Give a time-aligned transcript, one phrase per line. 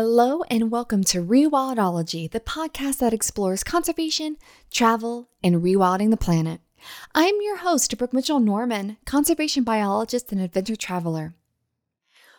[0.00, 4.36] Hello and welcome to Rewildology, the podcast that explores conservation,
[4.70, 6.60] travel, and rewilding the planet.
[7.16, 11.34] I'm your host, Brooke Mitchell Norman, conservation biologist and adventure traveler.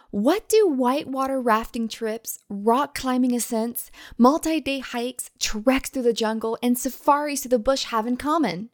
[0.10, 6.58] What do whitewater rafting trips, rock climbing ascents, multi day hikes, treks through the jungle,
[6.64, 8.70] and safaris through the bush have in common?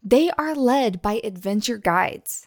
[0.00, 2.46] They are led by adventure guides.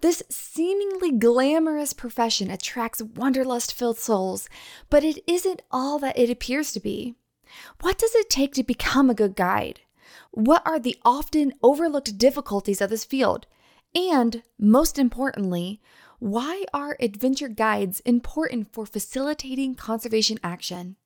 [0.00, 4.48] This seemingly glamorous profession attracts wanderlust filled souls,
[4.88, 7.16] but it isn't all that it appears to be.
[7.80, 9.80] What does it take to become a good guide?
[10.30, 13.46] What are the often overlooked difficulties of this field?
[13.94, 15.80] And most importantly,
[16.18, 20.96] why are adventure guides important for facilitating conservation action?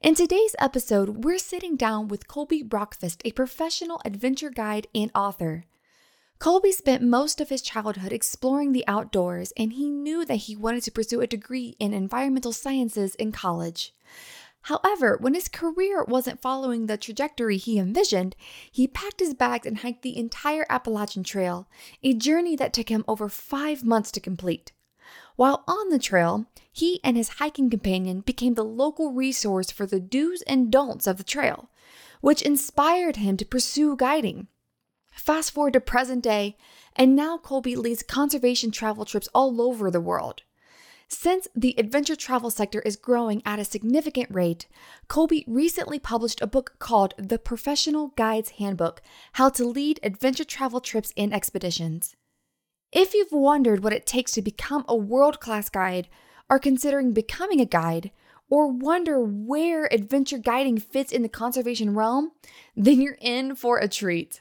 [0.00, 5.64] In today's episode, we're sitting down with Colby Brokvist, a professional adventure guide and author.
[6.44, 10.82] Colby spent most of his childhood exploring the outdoors, and he knew that he wanted
[10.82, 13.94] to pursue a degree in environmental sciences in college.
[14.60, 18.36] However, when his career wasn't following the trajectory he envisioned,
[18.70, 21.66] he packed his bags and hiked the entire Appalachian Trail,
[22.02, 24.72] a journey that took him over five months to complete.
[25.36, 29.98] While on the trail, he and his hiking companion became the local resource for the
[29.98, 31.70] do's and don'ts of the trail,
[32.20, 34.48] which inspired him to pursue guiding.
[35.14, 36.56] Fast forward to present day,
[36.96, 40.42] and now Colby leads conservation travel trips all over the world.
[41.08, 44.66] Since the adventure travel sector is growing at a significant rate,
[45.06, 49.02] Colby recently published a book called The Professional Guide's Handbook
[49.34, 52.16] How to Lead Adventure Travel Trips and Expeditions.
[52.90, 56.08] If you've wondered what it takes to become a world class guide,
[56.50, 58.10] are considering becoming a guide,
[58.50, 62.32] or wonder where adventure guiding fits in the conservation realm,
[62.76, 64.40] then you're in for a treat.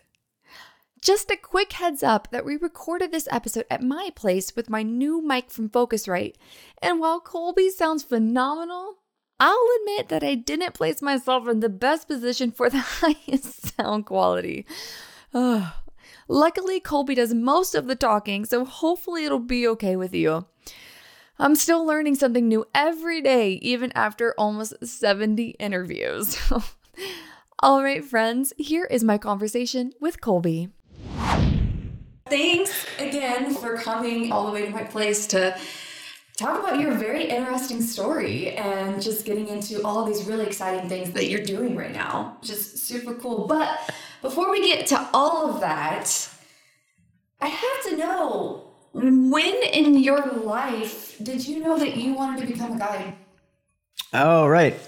[1.04, 4.84] Just a quick heads up that we recorded this episode at my place with my
[4.84, 6.36] new mic from Focusrite,
[6.82, 9.00] and while Colby sounds phenomenal,
[9.38, 14.06] I'll admit that I didn't place myself in the best position for the highest sound
[14.06, 14.66] quality.
[16.30, 20.46] Luckily, Colby does most of the talking, so hopefully it'll be okay with you.
[21.38, 26.40] I'm still learning something new every day, even after almost 70 interviews.
[27.60, 30.70] All right, friends, here is my conversation with Colby.
[32.26, 35.58] Thanks again for coming all the way to my place to
[36.38, 41.12] talk about your very interesting story and just getting into all these really exciting things
[41.12, 42.38] that you're doing right now.
[42.42, 43.46] Just super cool.
[43.46, 43.92] But
[44.22, 46.30] before we get to all of that,
[47.42, 52.54] I have to know when in your life did you know that you wanted to
[52.54, 53.14] become a guide?
[54.14, 54.80] Oh, right.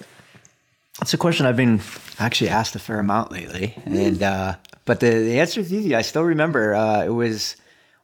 [1.00, 1.82] That's a question I've been
[2.18, 3.76] actually asked a fair amount lately.
[3.86, 5.96] And uh, but the, the answer is easy.
[5.96, 7.56] I still remember uh, it was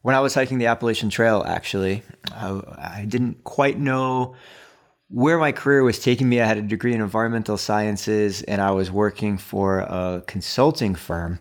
[0.01, 2.03] when I was hiking the Appalachian Trail, actually.
[2.31, 4.35] I, I didn't quite know
[5.09, 6.41] where my career was taking me.
[6.41, 11.39] I had a degree in environmental sciences and I was working for a consulting firm.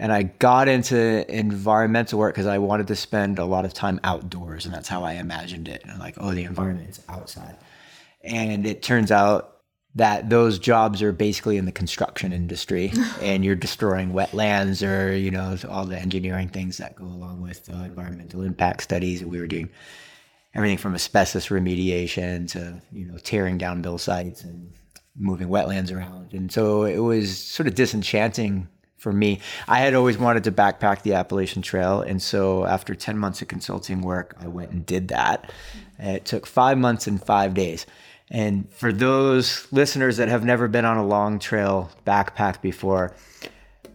[0.00, 3.98] And I got into environmental work because I wanted to spend a lot of time
[4.04, 4.64] outdoors.
[4.64, 5.82] And that's how I imagined it.
[5.84, 7.56] And like, oh, the environment is outside.
[8.22, 9.57] And it turns out
[9.94, 15.30] that those jobs are basically in the construction industry and you're destroying wetlands or you
[15.30, 19.24] know all the engineering things that go along with uh, environmental impact studies.
[19.24, 19.70] We were doing
[20.54, 24.72] everything from asbestos remediation to you know tearing down bill sites and
[25.16, 26.32] moving wetlands around.
[26.32, 29.40] And so it was sort of disenchanting for me.
[29.66, 32.02] I had always wanted to backpack the appalachian trail.
[32.02, 35.52] And so after 10 months of consulting work i went and did that.
[35.98, 37.86] It took five months and five days
[38.30, 43.14] and for those listeners that have never been on a long trail backpack before,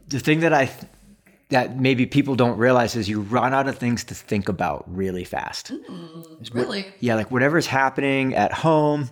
[0.08, 0.72] the thing that I
[1.50, 5.24] that maybe people don't realize is you run out of things to think about really
[5.24, 5.72] fast.
[5.72, 6.86] Mm, really?
[7.00, 9.12] Yeah, like whatever's happening at home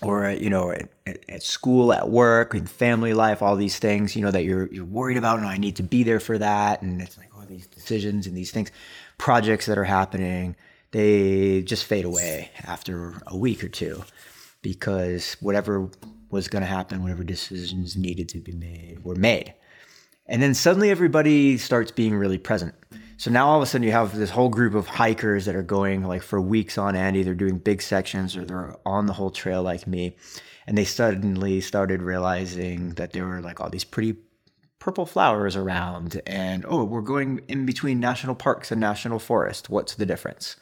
[0.00, 0.88] or you know at,
[1.28, 4.84] at, school, at work, in family life, all these things you know that you're you're
[4.84, 7.46] worried about, and I need to be there for that, and it's like all oh,
[7.46, 8.70] these decisions and these things,
[9.18, 10.54] projects that are happening,
[10.92, 14.04] they just fade away after a week or two
[14.66, 15.88] because whatever
[16.28, 19.54] was going to happen, whatever decisions needed to be made were made.
[20.26, 22.74] And then suddenly everybody starts being really present.
[23.16, 25.62] So now all of a sudden you have this whole group of hikers that are
[25.62, 29.30] going like for weeks on end, either doing big sections or they're on the whole
[29.30, 30.16] trail like me.
[30.66, 34.16] And they suddenly started realizing that there were like all these pretty
[34.80, 39.70] purple flowers around and oh, we're going in between national parks and national forest.
[39.70, 40.56] What's the difference?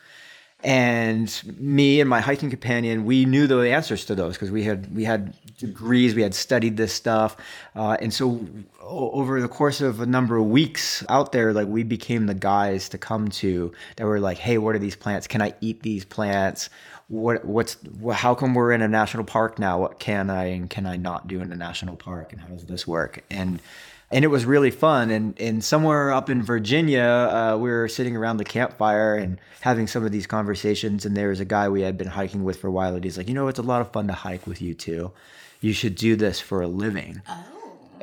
[0.65, 4.93] And me and my hiking companion we knew the answers to those because we had
[4.95, 7.37] we had degrees we had studied this stuff
[7.77, 8.41] uh, and so
[8.81, 12.89] over the course of a number of weeks out there like we became the guys
[12.89, 16.05] to come to that were like hey what are these plants can i eat these
[16.05, 16.71] plants
[17.09, 17.77] what what's
[18.13, 19.79] how come we're in a national park now?
[19.79, 22.65] What can I and can I not do in a national park, and how does
[22.65, 23.23] this work?
[23.31, 23.61] And
[24.11, 25.11] and it was really fun.
[25.11, 29.87] And and somewhere up in Virginia, uh, we were sitting around the campfire and having
[29.87, 31.05] some of these conversations.
[31.05, 33.19] And there was a guy we had been hiking with for a while, and he's
[33.19, 35.13] like, you know, it's a lot of fun to hike with you too.
[35.61, 37.23] You should do this for a living.
[37.29, 37.45] Oh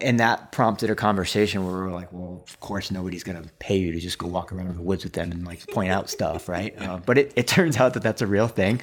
[0.02, 3.50] and that prompted a conversation where we were like, well, of course nobody's going to
[3.60, 5.92] pay you to just go walk around in the woods with them and like point
[5.92, 6.76] out stuff, right?
[6.82, 8.82] Uh, but it, it turns out that that's a real thing.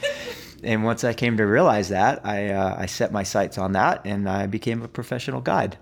[0.63, 4.03] And once I came to realize that, I, uh, I set my sights on that
[4.05, 5.77] and I became a professional guide.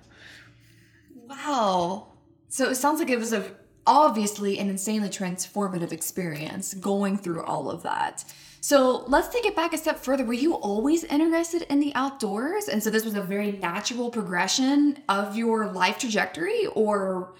[1.46, 2.08] Wow.
[2.48, 3.44] So it sounds like it was a
[3.86, 8.24] obviously an insanely transformative experience going through all of that.
[8.60, 10.24] So let's take it back a step further.
[10.24, 12.66] Were you always interested in the outdoors?
[12.66, 16.66] And so this was a very natural progression of your life trajectory?
[16.66, 17.32] Or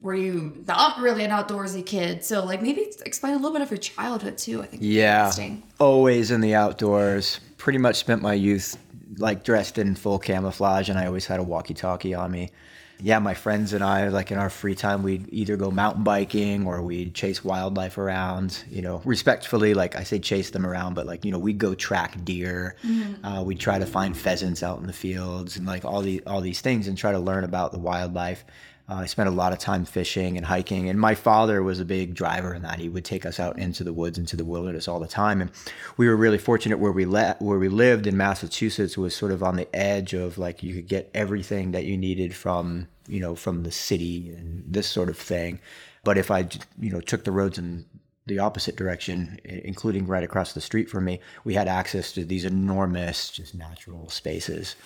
[0.00, 2.24] were you not really an outdoorsy kid?
[2.24, 4.62] So, like, maybe explain a little bit of your childhood too.
[4.62, 4.82] I think.
[4.84, 5.32] Yeah.
[5.80, 7.40] Always in the outdoors.
[7.56, 8.78] Pretty much spent my youth
[9.16, 12.52] like dressed in full camouflage, and I always had a walkie talkie on me
[13.00, 16.66] yeah, my friends and I, like in our free time, we'd either go mountain biking
[16.66, 18.64] or we'd chase wildlife around.
[18.68, 21.74] You know, respectfully, like I say, chase them around, but like you know, we'd go
[21.74, 22.76] track deer.
[22.84, 23.24] Mm-hmm.
[23.24, 26.40] Uh, we'd try to find pheasants out in the fields and like all these all
[26.40, 28.44] these things and try to learn about the wildlife.
[28.88, 31.84] Uh, I spent a lot of time fishing and hiking, and my father was a
[31.84, 32.78] big driver in that.
[32.78, 35.50] He would take us out into the woods, into the wilderness all the time, and
[35.98, 39.42] we were really fortunate where we le- where we lived in Massachusetts was sort of
[39.42, 43.34] on the edge of like you could get everything that you needed from you know
[43.34, 45.60] from the city and this sort of thing.
[46.02, 46.48] But if I
[46.80, 47.84] you know took the roads in
[48.24, 52.44] the opposite direction, including right across the street from me, we had access to these
[52.44, 54.76] enormous, just natural spaces.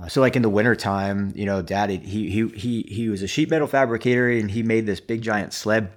[0.00, 3.26] Uh, so like in the wintertime, you know, dad, he, he, he, he was a
[3.26, 5.90] sheet metal fabricator and he made this big giant sled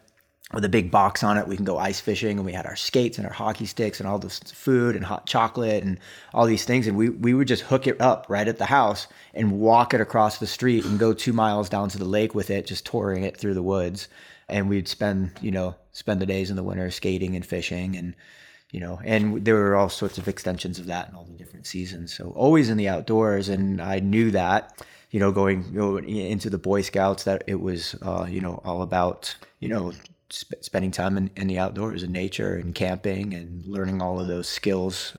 [0.54, 1.48] with a big box on it.
[1.48, 4.10] We can go ice fishing and we had our skates and our hockey sticks and
[4.10, 6.00] all this food and hot chocolate and
[6.34, 6.88] all these things.
[6.88, 10.02] And we, we would just hook it up right at the house and walk it
[10.02, 13.24] across the street and go two miles down to the lake with it, just touring
[13.24, 14.08] it through the woods.
[14.50, 18.16] And we'd spend, you know, spend the days in the winter skating and fishing and,
[18.72, 21.68] you know, and there were all sorts of extensions of that in all the different
[21.68, 22.14] seasons.
[22.14, 24.82] So always in the outdoors, and I knew that,
[25.12, 25.76] you know, going
[26.08, 29.92] into the Boy Scouts that it was, uh, you know, all about, you know,
[30.32, 34.28] sp- spending time in, in the outdoors and nature and camping and learning all of
[34.28, 35.18] those skills.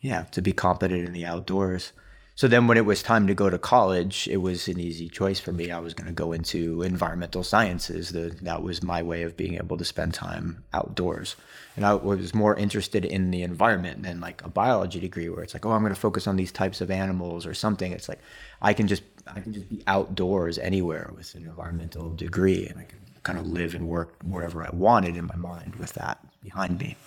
[0.00, 1.92] Yeah, to be competent in the outdoors
[2.40, 5.38] so then when it was time to go to college, it was an easy choice
[5.38, 5.70] for me.
[5.70, 8.12] I was going to go into environmental sciences.
[8.12, 11.36] The, that was my way of being able to spend time outdoors.
[11.80, 15.54] And I was more interested in the environment than like a biology degree where it's
[15.54, 17.90] like, oh, I'm going to focus on these types of animals or something.
[17.90, 18.18] It's like
[18.60, 22.84] I can just I can just be outdoors anywhere with an environmental degree and I
[22.84, 26.78] can kind of live and work wherever I wanted in my mind with that behind
[26.78, 26.98] me.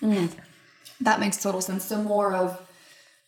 [0.00, 0.30] Mm.
[1.00, 1.84] That makes total sense.
[1.84, 2.64] So more of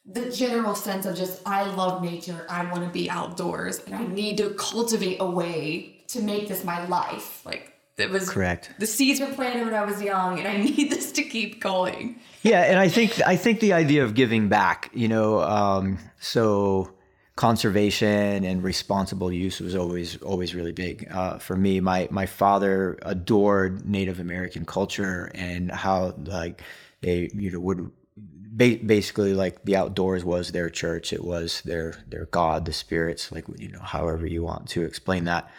[0.06, 4.06] the general sense of just I love nature, I want to be outdoors, and I
[4.06, 7.44] need to cultivate a way to make this my life.
[7.44, 8.70] Like it was correct.
[8.79, 12.20] The seeds were planted when I was young, and I need this to keep going.
[12.43, 16.91] yeah, and I think I think the idea of giving back, you know, um, so
[17.37, 21.80] conservation and responsible use was always always really big uh, for me.
[21.80, 26.62] My my father adored Native American culture and how like
[27.00, 31.12] they you know would ba- basically like the outdoors was their church.
[31.12, 35.25] It was their their God, the spirits, like you know, however you want to explain
[35.25, 35.50] that.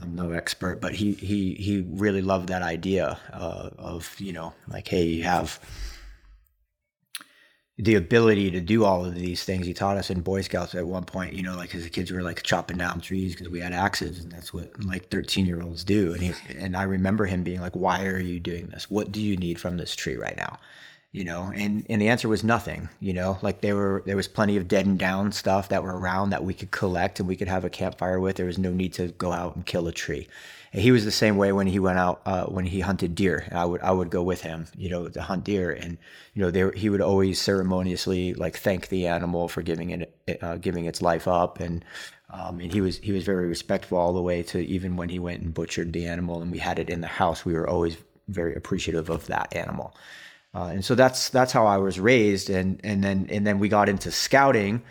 [0.00, 4.54] I'm no expert, but he he he really loved that idea uh, of you know
[4.68, 5.60] like hey you have
[7.78, 9.66] the ability to do all of these things.
[9.66, 12.10] He taught us in Boy Scouts at one point, you know, like as the kids
[12.10, 15.62] were like chopping down trees because we had axes, and that's what like 13 year
[15.62, 16.12] olds do.
[16.12, 18.90] And he and I remember him being like, "Why are you doing this?
[18.90, 20.58] What do you need from this tree right now?"
[21.12, 24.26] You know and and the answer was nothing you know like there were there was
[24.26, 27.36] plenty of dead and down stuff that were around that we could collect and we
[27.36, 28.36] could have a campfire with.
[28.36, 30.26] There was no need to go out and kill a tree.
[30.72, 33.46] And he was the same way when he went out uh, when he hunted deer.
[33.52, 35.70] I would i would go with him you know to hunt deer.
[35.70, 35.98] And
[36.34, 40.56] you know there he would always ceremoniously like thank the animal for giving it uh,
[40.56, 41.60] giving its life up.
[41.60, 41.84] And
[42.30, 45.18] um, and he was he was very respectful all the way to even when he
[45.18, 47.98] went and butchered the animal and we had it in the house we were always
[48.28, 49.94] very appreciative of that animal
[50.54, 53.70] uh, and so that's that's how I was raised, and and then and then we
[53.70, 54.82] got into scouting,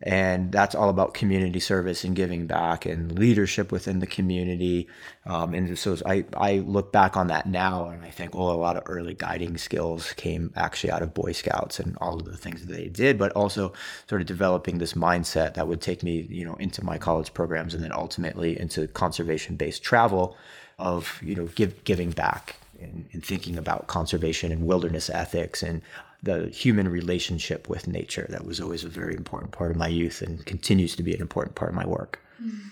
[0.00, 4.86] and that's all about community service and giving back and leadership within the community.
[5.26, 8.52] Um, and so I I look back on that now, and I think well, a
[8.52, 12.36] lot of early guiding skills came actually out of Boy Scouts and all of the
[12.36, 13.72] things that they did, but also
[14.08, 17.74] sort of developing this mindset that would take me you know into my college programs
[17.74, 20.36] and then ultimately into conservation based travel
[20.78, 25.82] of you know give, giving back and, and, thinking about conservation and wilderness ethics and
[26.22, 28.26] the human relationship with nature.
[28.28, 31.20] That was always a very important part of my youth and continues to be an
[31.20, 32.20] important part of my work.
[32.42, 32.68] Mm-hmm.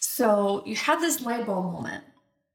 [0.00, 2.04] So you had this light bulb moment.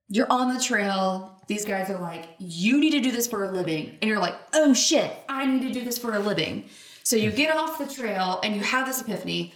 [0.08, 1.42] You're on the trail.
[1.48, 3.98] These guys are like, you need to do this for a living.
[4.02, 6.66] And you're like, oh shit, I need to do this for a living.
[7.04, 9.54] So you get off the trail and you have this epiphany.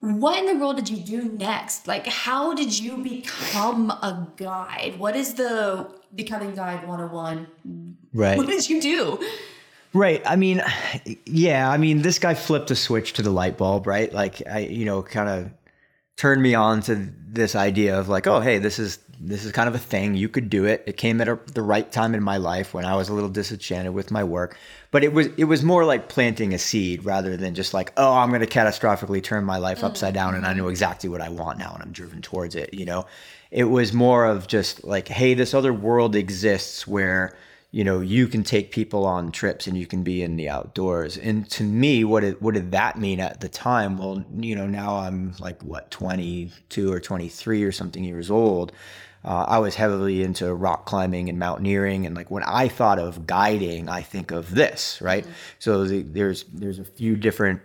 [0.00, 1.86] What in the world did you do next?
[1.86, 4.94] Like, how did you become a guide?
[4.98, 7.96] What is the becoming guide 101?
[8.14, 8.38] Right.
[8.38, 9.20] What did you do?
[9.92, 10.22] Right.
[10.24, 10.62] I mean,
[11.26, 11.70] yeah.
[11.70, 14.10] I mean, this guy flipped a switch to the light bulb, right?
[14.12, 15.50] Like, I, you know, kind of
[16.16, 19.68] turned me on to this idea of like, oh, hey, this is this is kind
[19.68, 20.14] of a thing.
[20.14, 20.82] You could do it.
[20.86, 23.28] It came at a, the right time in my life when I was a little
[23.28, 24.56] disenchanted with my work.
[24.90, 28.14] But it was it was more like planting a seed rather than just like, oh,
[28.14, 31.28] I'm going to catastrophically turn my life upside down and I know exactly what I
[31.28, 32.72] want now and I'm driven towards it.
[32.72, 33.04] You know,
[33.50, 37.36] it was more of just like, hey, this other world exists where
[37.72, 41.16] you know you can take people on trips and you can be in the outdoors
[41.16, 44.66] and to me what did, what did that mean at the time well you know
[44.66, 48.72] now i'm like what 22 or 23 or something years old
[49.24, 53.26] uh, i was heavily into rock climbing and mountaineering and like when i thought of
[53.26, 55.32] guiding i think of this right mm-hmm.
[55.58, 57.60] so the, there's there's a few different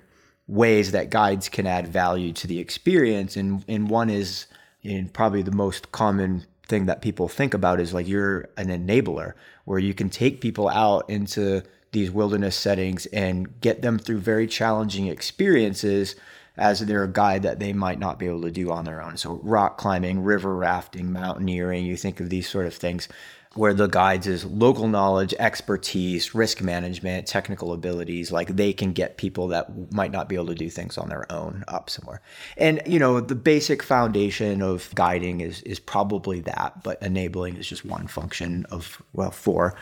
[0.47, 4.45] ways that guides can add value to the experience and and one is
[4.83, 9.33] in probably the most common thing that people think about is like you're an enabler
[9.65, 14.47] where you can take people out into these wilderness settings and get them through very
[14.47, 16.15] challenging experiences
[16.57, 19.17] as their guide that they might not be able to do on their own.
[19.17, 23.07] So rock climbing, river rafting, mountaineering, you think of these sort of things
[23.55, 28.29] where the guides is local knowledge, expertise, risk management, technical abilities.
[28.31, 31.29] Like they can get people that might not be able to do things on their
[31.31, 32.21] own up somewhere.
[32.57, 37.67] And you know, the basic foundation of guiding is is probably that, but enabling is
[37.67, 39.75] just one function of well four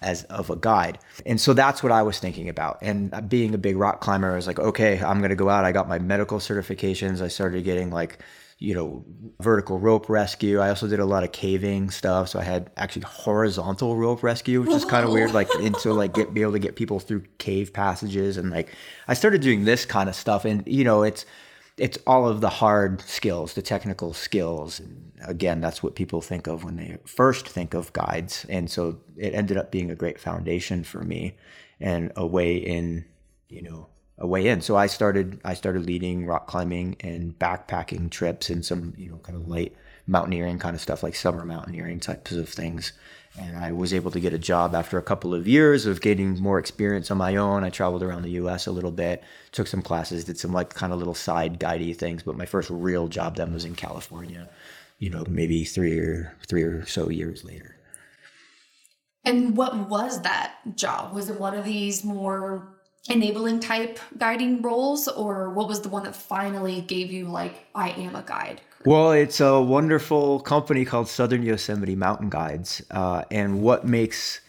[0.00, 0.98] as of a guide.
[1.26, 2.78] And so that's what I was thinking about.
[2.82, 5.64] And being a big rock climber, I was like, okay, I'm going to go out.
[5.64, 7.20] I got my medical certifications.
[7.20, 8.18] I started getting like
[8.60, 9.04] you know,
[9.40, 10.58] vertical rope rescue.
[10.58, 12.30] I also did a lot of caving stuff.
[12.30, 15.32] So I had actually horizontal rope rescue, which is kind of weird.
[15.32, 18.36] Like, and so like get, be able to get people through cave passages.
[18.36, 18.74] And like,
[19.06, 20.44] I started doing this kind of stuff.
[20.44, 21.24] And, you know, it's,
[21.78, 24.80] it's all of the hard skills, the technical skills.
[24.80, 28.44] And again, that's what people think of when they first think of guides.
[28.48, 31.36] And so it ended up being a great foundation for me
[31.80, 33.04] and a way in,
[33.48, 34.60] you know, a way in.
[34.60, 39.18] So I started I started leading rock climbing and backpacking trips and some you know
[39.18, 39.74] kind of light
[40.06, 42.92] mountaineering kind of stuff like summer mountaineering types of things.
[43.40, 46.40] And I was able to get a job after a couple of years of getting
[46.40, 47.64] more experience on my own.
[47.64, 48.66] I traveled around the U.S.
[48.66, 52.22] a little bit, took some classes, did some like kind of little side guidey things.
[52.22, 54.48] But my first real job then was in California.
[54.98, 57.76] You know, maybe three or three or so years later.
[59.24, 61.14] And what was that job?
[61.14, 62.78] Was it one of these more
[63.08, 67.90] enabling type guiding roles or what was the one that finally gave you like i
[67.90, 73.60] am a guide well it's a wonderful company called southern yosemite mountain guides uh, and
[73.62, 74.40] what makes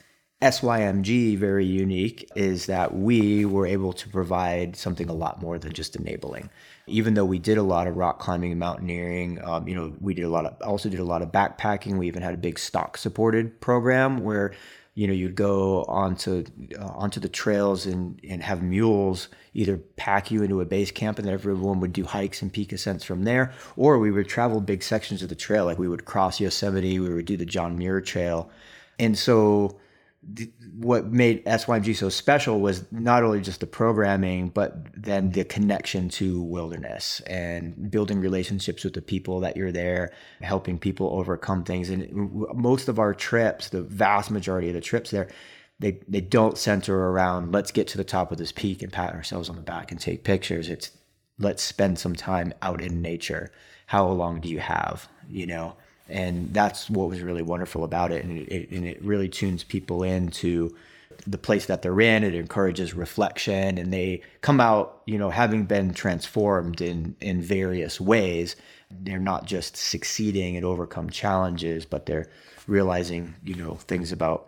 [0.41, 5.73] symg very unique is that we were able to provide something a lot more than
[5.73, 6.49] just enabling.
[6.87, 10.13] Even though we did a lot of rock climbing and mountaineering um, you know we
[10.13, 11.97] did a lot of also did a lot of backpacking.
[11.97, 14.53] We even had a big stock supported program where
[14.99, 16.43] you know you'd go onto
[16.77, 21.17] uh, onto the trails and and have mules either pack you into a base camp
[21.17, 24.59] and then everyone would do hikes and peak ascents from there or we would travel
[24.59, 25.63] big sections of the trail.
[25.63, 28.51] Like we would cross yosemite we would do the john muir trail.
[28.99, 29.79] And so
[30.73, 36.09] what made SYMG so special was not only just the programming, but then the connection
[36.09, 41.89] to wilderness and building relationships with the people that you're there, helping people overcome things.
[41.89, 45.27] And most of our trips, the vast majority of the trips there,
[45.79, 49.13] they they don't center around let's get to the top of this peak and pat
[49.13, 50.69] ourselves on the back and take pictures.
[50.69, 50.91] It's
[51.39, 53.51] let's spend some time out in nature.
[53.85, 55.07] How long do you have?
[55.29, 55.75] You know
[56.09, 58.23] and that's what was really wonderful about it.
[58.23, 60.75] And it, and it really tunes people into
[61.27, 62.23] the place that they're in.
[62.23, 63.77] It encourages reflection.
[63.77, 68.55] And they come out you know having been transformed in in various ways
[69.01, 72.27] they're not just succeeding and overcome challenges but they're
[72.67, 74.47] realizing you know things about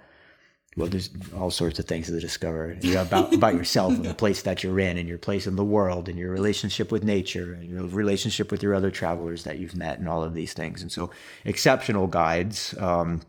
[0.78, 4.14] well, there's all sorts of things to discover you know, about about yourself and the
[4.14, 7.54] place that you're in, and your place in the world, and your relationship with nature,
[7.54, 10.82] and your relationship with your other travelers that you've met, and all of these things.
[10.82, 11.12] And so,
[11.44, 13.22] exceptional guides um,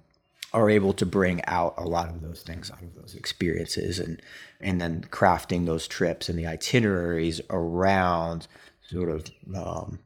[0.52, 4.22] are able to bring out a lot of those things out of those experiences, and
[4.61, 8.46] and then crafting those trips and the itineraries around
[8.88, 9.99] sort of um,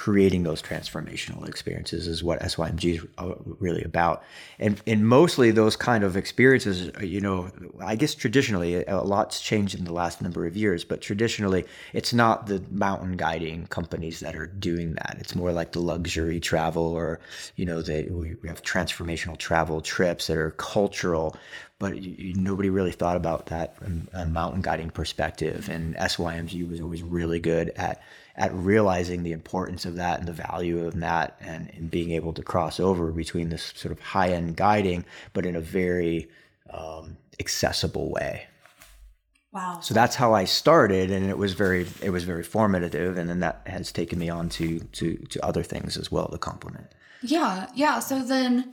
[0.00, 4.22] creating those transformational experiences is what SYMG is uh, really about.
[4.58, 9.42] And and mostly those kind of experiences, uh, you know, I guess traditionally a lot's
[9.42, 14.20] changed in the last number of years, but traditionally it's not the mountain guiding companies
[14.20, 15.18] that are doing that.
[15.20, 17.20] It's more like the luxury travel or,
[17.56, 21.36] you know, they, we have transformational travel trips that are cultural,
[21.78, 23.76] but you, nobody really thought about that
[24.14, 25.68] a mountain guiding perspective.
[25.68, 28.00] And SYMG was always really good at
[28.40, 32.32] at realizing the importance of that and the value of that and, and being able
[32.32, 35.04] to cross over between this sort of high end guiding,
[35.34, 36.26] but in a very
[36.72, 38.46] um, accessible way.
[39.52, 39.80] Wow.
[39.82, 43.40] So that's how I started and it was very it was very formative and then
[43.40, 46.86] that has taken me on to to to other things as well to complement.
[47.22, 47.98] Yeah, yeah.
[47.98, 48.70] So then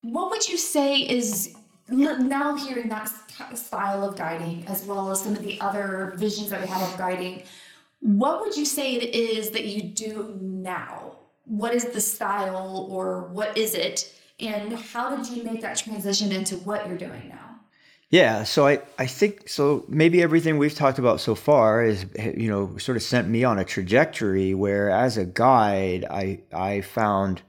[0.00, 1.54] what would you say is
[1.90, 3.10] now hearing that
[3.54, 6.96] style of guiding as well as some of the other visions that we have of
[6.96, 7.42] guiding
[8.00, 11.16] what would you say it is that you do now?
[11.44, 14.14] What is the style or what is it?
[14.40, 17.48] And how did you make that transition into what you're doing now?
[18.10, 22.48] Yeah, so I, I think so maybe everything we've talked about so far is you
[22.48, 27.42] know sort of sent me on a trajectory where as a guide I I found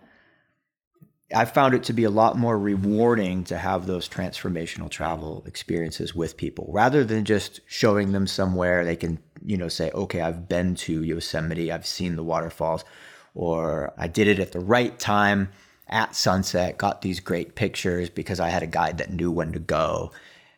[1.33, 6.15] I found it to be a lot more rewarding to have those transformational travel experiences
[6.15, 10.50] with people rather than just showing them somewhere they can, you know, say, okay, I've
[10.50, 12.83] been to Yosemite, I've seen the waterfalls,
[13.36, 15.50] or I did it at the right time
[15.88, 19.59] at sunset, got these great pictures because I had a guide that knew when to
[19.59, 20.12] go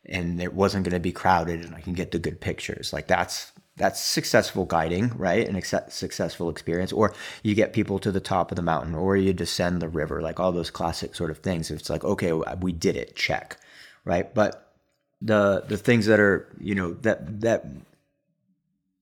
[0.05, 2.93] and it wasn't going to be crowded and I can get the good pictures.
[2.93, 3.51] Like that's
[3.81, 5.47] that's successful guiding, right?
[5.47, 6.93] An ex- successful experience.
[6.93, 10.21] Or you get people to the top of the mountain, or you descend the river,
[10.21, 11.71] like all those classic sort of things.
[11.71, 13.57] It's like, okay, we did it, check,
[14.05, 14.31] right?
[14.35, 14.71] But
[15.19, 17.65] the the things that are, you know, that that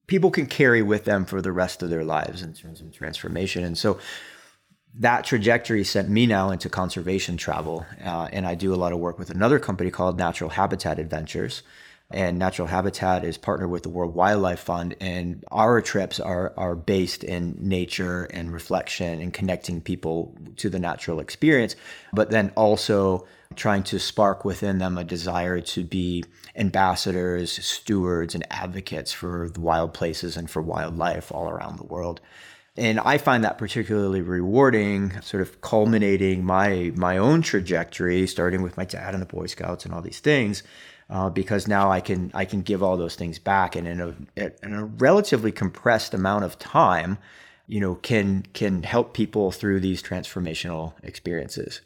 [0.07, 3.65] people can carry with them for the rest of their lives in terms of transformation.
[3.65, 3.99] And so
[4.95, 8.99] that trajectory sent me now into conservation travel, uh, and I do a lot of
[8.99, 11.63] work with another company called Natural Habitat Adventures
[12.11, 16.75] and Natural Habitat is partnered with the World Wildlife Fund, and our trips are are
[16.75, 21.75] based in nature and reflection and connecting people to the natural experience,
[22.11, 26.23] but then also trying to spark within them a desire to be
[26.55, 32.21] ambassadors, stewards, and advocates for the wild places and for wildlife all around the world.
[32.75, 38.77] And I find that particularly rewarding, sort of culminating my my own trajectory, starting with
[38.77, 40.63] my dad and the Boy Scouts and all these things
[41.09, 44.15] uh, because now I can I can give all those things back, and in a
[44.63, 47.17] in a relatively compressed amount of time,
[47.67, 51.81] you know, can can help people through these transformational experiences.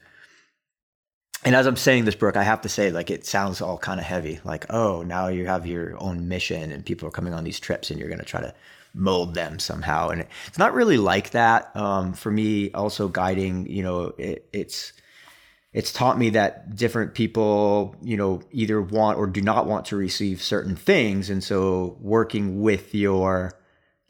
[1.45, 3.99] And as I'm saying this, Brooke, I have to say, like, it sounds all kind
[3.99, 4.39] of heavy.
[4.45, 7.91] Like, oh, now you have your own mission, and people are coming on these trips,
[7.91, 8.53] and you're going to try to
[8.93, 10.09] mold them somehow.
[10.09, 11.75] And it's not really like that.
[11.75, 14.93] Um, for me, also guiding, you know, it, it's
[15.73, 19.95] it's taught me that different people, you know, either want or do not want to
[19.95, 21.29] receive certain things.
[21.29, 23.53] And so working with your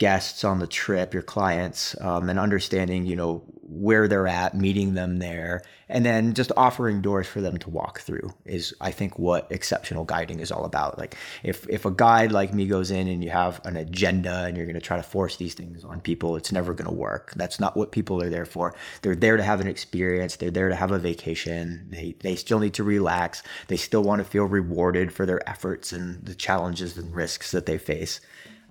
[0.04, 4.96] guests on the trip, your clients, um, and understanding, you know, where they're at, meeting
[4.96, 9.18] them there, and then just offering doors for them to walk through is, I think,
[9.18, 10.98] what exceptional guiding is all about.
[10.98, 14.58] Like, if if a guide like me goes in and you have an agenda and
[14.58, 17.32] you're going to try to force these things on people, it's never going to work.
[17.38, 18.76] That's not what people are there for.
[19.04, 20.36] They're there to have an experience.
[20.36, 21.88] They're there to have a vacation.
[21.90, 23.42] They they still need to relax.
[23.70, 27.68] They still want to feel rewarded for their efforts and the challenges and risks that
[27.68, 28.20] they face.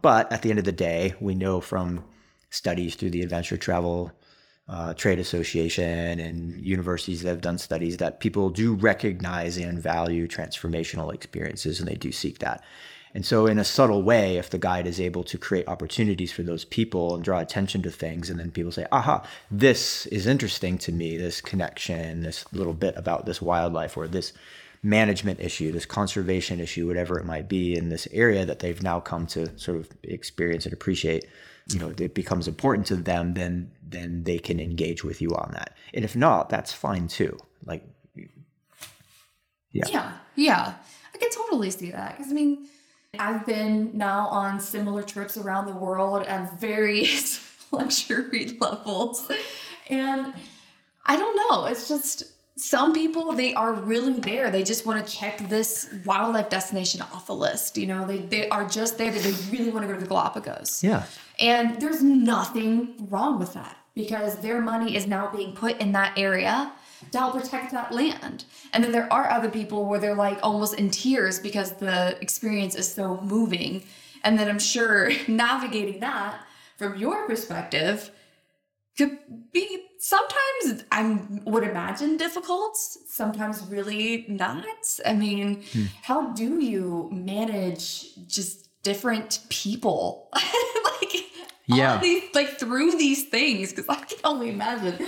[0.03, 2.05] But at the end of the day, we know from
[2.51, 4.13] studies through the Adventure Travel
[4.69, 10.29] uh, Trade Association and universities that have done studies that people do recognize and value
[10.29, 12.63] transformational experiences and they do seek that.
[13.15, 16.43] And so, in a subtle way, if the guide is able to create opportunities for
[16.43, 20.79] those people and draw attention to things, and then people say, aha, this is interesting
[20.79, 24.33] to me, this connection, this little bit about this wildlife or this
[24.83, 28.99] management issue, this conservation issue, whatever it might be in this area that they've now
[28.99, 31.25] come to sort of experience and appreciate,
[31.69, 35.51] you know, it becomes important to them, then then they can engage with you on
[35.53, 35.77] that.
[35.95, 37.39] And if not, that's fine too.
[37.65, 37.85] Like,
[39.71, 40.75] yeah, yeah, yeah.
[41.15, 42.67] I can totally see that because I mean,
[43.19, 47.41] I've been now on similar trips around the world at various
[47.71, 49.31] luxury levels,
[49.89, 50.35] and
[51.07, 51.67] I don't know.
[51.67, 54.51] It's just some people they are really there.
[54.51, 58.07] They just want to check this wildlife destination off a list you know?
[58.07, 60.83] They, they are just there that they really want to go to the galapagos.
[60.85, 61.05] Yeah.
[61.41, 66.19] And there's nothing wrong with that because their money is now being put in that
[66.19, 66.73] area
[67.11, 68.45] to help protect that land.
[68.73, 72.75] And then there are other people where they're like almost in tears because the experience
[72.75, 73.85] is so moving.
[74.25, 78.11] And then i'm sure navigating that from your perspective
[78.97, 79.19] could
[79.53, 84.67] be sometimes I would imagine difficult, sometimes really not.
[85.07, 85.85] I mean, hmm.
[86.03, 90.29] how do you manage just different people?
[90.35, 91.25] like,
[91.67, 95.07] yeah, these, like through these things, because I can only imagine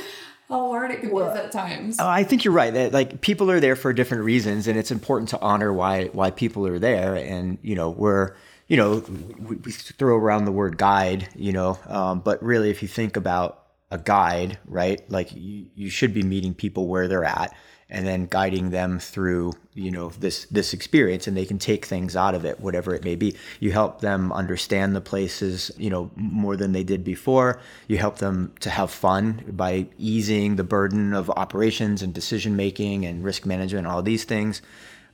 [0.48, 1.96] how hard it can be at times.
[1.98, 2.72] Oh, I think you're right.
[2.72, 6.30] That like people are there for different reasons, and it's important to honor why why
[6.30, 7.16] people are there.
[7.16, 8.34] And you know, we're
[8.68, 9.04] you know
[9.38, 13.16] we, we throw around the word guide, you know, um, but really, if you think
[13.16, 13.63] about
[13.94, 15.08] a guide, right?
[15.08, 17.54] Like you, you should be meeting people where they're at
[17.88, 22.16] and then guiding them through, you know, this this experience and they can take things
[22.16, 23.36] out of it, whatever it may be.
[23.60, 27.60] You help them understand the places, you know, more than they did before.
[27.86, 33.06] You help them to have fun by easing the burden of operations and decision making
[33.06, 34.60] and risk management all these things.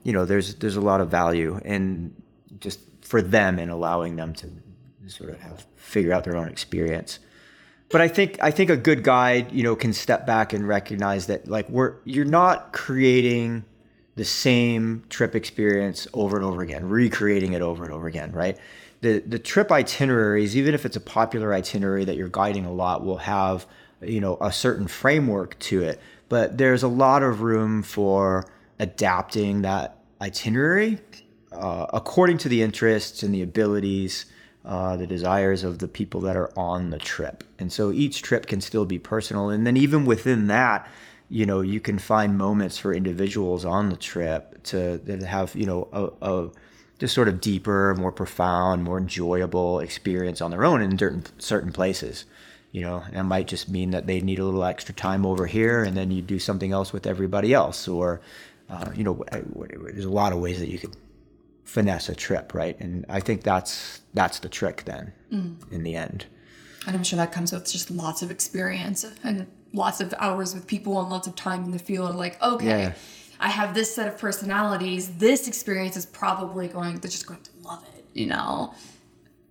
[0.04, 2.14] You know, there's there's a lot of value and
[2.60, 4.48] just for them and allowing them to
[5.06, 7.18] sort of have figure out their own experience
[7.90, 11.26] but I think I think a good guide, you know, can step back and recognize
[11.26, 13.64] that like we're you're not creating
[14.16, 18.56] the same trip experience over and over again, recreating it over and over again, right?
[19.00, 23.04] The the trip itineraries, even if it's a popular itinerary that you're guiding a lot,
[23.04, 23.66] will have
[24.00, 28.46] you know a certain framework to it, but there's a lot of room for
[28.78, 30.98] adapting that itinerary
[31.52, 34.26] uh, according to the interests and the abilities
[34.64, 37.44] uh, the desires of the people that are on the trip.
[37.58, 39.50] And so each trip can still be personal.
[39.50, 40.88] And then even within that,
[41.30, 45.64] you know, you can find moments for individuals on the trip to, to have, you
[45.64, 46.50] know, a, a
[46.98, 51.72] just sort of deeper, more profound, more enjoyable experience on their own in certain certain
[51.72, 52.26] places.
[52.72, 55.46] You know, and it might just mean that they need a little extra time over
[55.46, 58.20] here, and then you do something else with everybody else, or
[58.68, 60.94] uh, you know, there's a lot of ways that you could
[61.70, 62.78] finesse a trip, right?
[62.80, 65.54] And I think that's that's the trick then mm.
[65.72, 66.26] in the end.
[66.86, 70.66] And I'm sure that comes with just lots of experience and lots of hours with
[70.66, 72.16] people and lots of time in the field.
[72.16, 72.92] Like, okay, yeah.
[73.38, 75.16] I have this set of personalities.
[75.18, 76.98] This experience is probably going.
[76.98, 78.74] They're just going to love it, you know.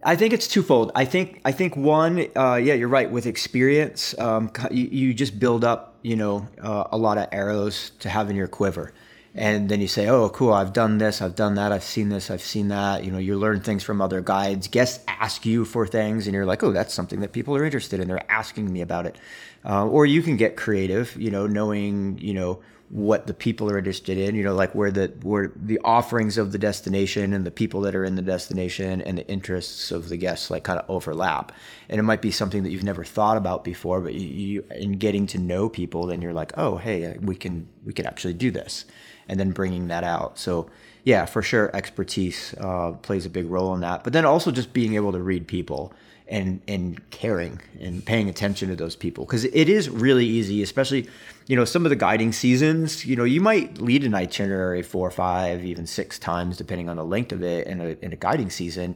[0.04, 0.92] I think it's twofold.
[0.96, 3.10] I think I think one, uh, yeah, you're right.
[3.10, 7.92] With experience, um, you, you, just build up, you know, uh, a lot of arrows
[8.00, 8.94] to have in your quiver
[9.36, 12.32] and then you say oh cool i've done this i've done that i've seen this
[12.32, 13.04] i've seen that.
[13.04, 14.68] You know you learn things from other guides.
[14.68, 18.00] Guests ask you for things and you're like oh that's something that people are interested
[18.00, 18.08] in.
[18.08, 19.18] They're asking me about it.
[19.66, 23.78] Uh, or you can get creative you know knowing you know what the people are
[23.78, 27.52] interested in you know like where the where the offerings of the destination and the
[27.52, 30.90] people that are in the destination and the interests of the guests like kind of
[30.90, 31.52] overlap.
[31.88, 34.94] And it might be something that you've never thought about before but you, you in
[34.94, 38.50] getting to know people then you're like oh hey we can we can actually do
[38.50, 38.86] this
[39.30, 40.38] and then bringing that out.
[40.38, 40.70] So
[41.06, 44.04] yeah, for sure, expertise uh, plays a big role in that.
[44.04, 45.94] But then also just being able to read people
[46.28, 51.08] and and caring and paying attention to those people because it is really easy, especially
[51.48, 53.06] you know some of the guiding seasons.
[53.06, 57.06] You know, you might lead an itinerary four, five, even six times depending on the
[57.06, 58.96] length of it in a in a guiding season.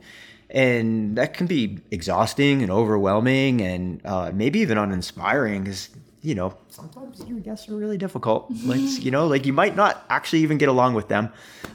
[0.49, 5.63] And that can be exhausting and overwhelming, and uh, maybe even uninspiring.
[5.63, 5.89] Because
[6.23, 8.49] you know, sometimes your guests are really difficult.
[8.63, 11.29] Like, you know, like you might not actually even get along with them.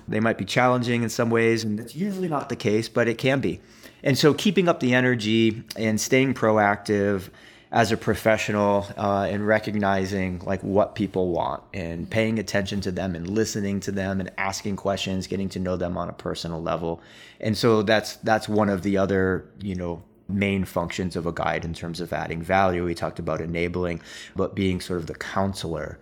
[0.08, 3.18] They might be challenging in some ways, and it's usually not the case, but it
[3.18, 3.60] can be.
[4.02, 7.28] And so, keeping up the energy and staying proactive
[7.70, 13.14] as a professional uh, and recognizing like what people want and paying attention to them
[13.14, 17.02] and listening to them and asking questions, getting to know them on a personal level.
[17.40, 21.64] And so that's that's one of the other you know main functions of a guide
[21.64, 22.84] in terms of adding value.
[22.84, 24.02] We talked about enabling,
[24.36, 25.98] but being sort of the counselor,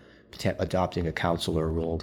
[0.59, 2.03] adopting a counselor role,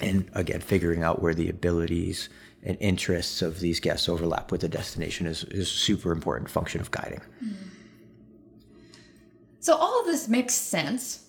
[0.00, 2.28] and again, figuring out where the abilities
[2.62, 6.80] and interests of these guests overlap with the destination is, is a super important function
[6.80, 7.20] of guiding.
[7.42, 7.68] Mm-hmm.
[9.60, 11.26] So, all of this makes sense,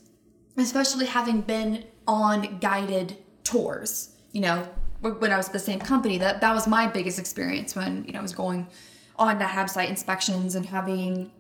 [0.58, 4.16] especially having been on guided tours.
[4.32, 4.68] You know,
[5.02, 8.14] when I was at the same company, that, that was my biggest experience when, you
[8.14, 8.68] know, I was going
[9.22, 11.32] on the HAB site inspections and having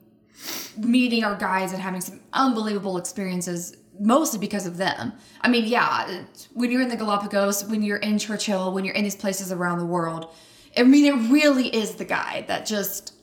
[0.77, 5.13] meeting our guides and having some unbelievable experiences mostly because of them.
[5.41, 9.03] I mean, yeah, when you're in the Galapagos, when you're in Churchill, when you're in
[9.03, 10.33] these places around the world,
[10.77, 13.13] I mean, it really is the guide that just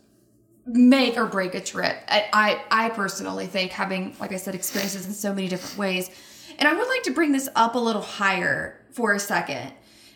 [0.66, 1.97] make or break a trip.
[2.09, 6.11] I, I, I personally think having, like I said, experiences in so many different ways.
[6.59, 9.73] And I would like to bring this up a little higher for a second,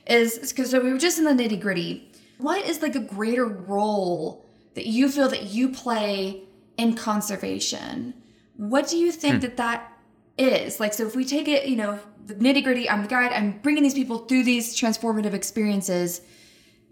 [0.07, 2.12] is because so we were just in the nitty gritty
[2.43, 6.43] what is like a greater role that you feel that you play
[6.77, 8.15] in conservation?
[8.57, 9.41] What do you think hmm.
[9.41, 9.99] that that
[10.39, 10.81] is?
[10.81, 13.59] Like, so if we take it, you know, the nitty gritty, I'm the guide, I'm
[13.59, 16.21] bringing these people through these transformative experiences.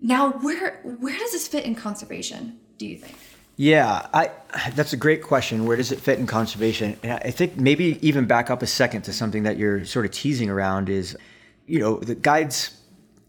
[0.01, 2.59] Now, where where does this fit in conservation?
[2.79, 3.17] Do you think?
[3.57, 4.31] Yeah, I
[4.75, 5.67] that's a great question.
[5.67, 6.99] Where does it fit in conservation?
[7.03, 10.13] And I think maybe even back up a second to something that you're sort of
[10.13, 11.17] teasing around is,
[11.67, 12.77] you know, the guides.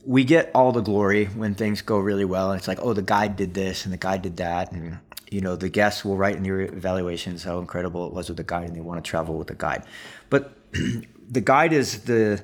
[0.05, 3.01] We get all the glory when things go really well, and it's like, oh, the
[3.01, 4.97] guide did this and the guide did that, and
[5.31, 8.43] you know, the guests will write in your evaluations how incredible it was with the
[8.43, 9.83] guide, and they want to travel with the guide.
[10.29, 10.57] But
[11.29, 12.43] the guide is the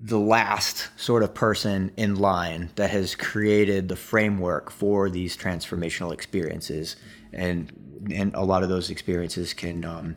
[0.00, 6.12] the last sort of person in line that has created the framework for these transformational
[6.12, 6.96] experiences.
[7.32, 7.72] And
[8.14, 10.16] and a lot of those experiences can um,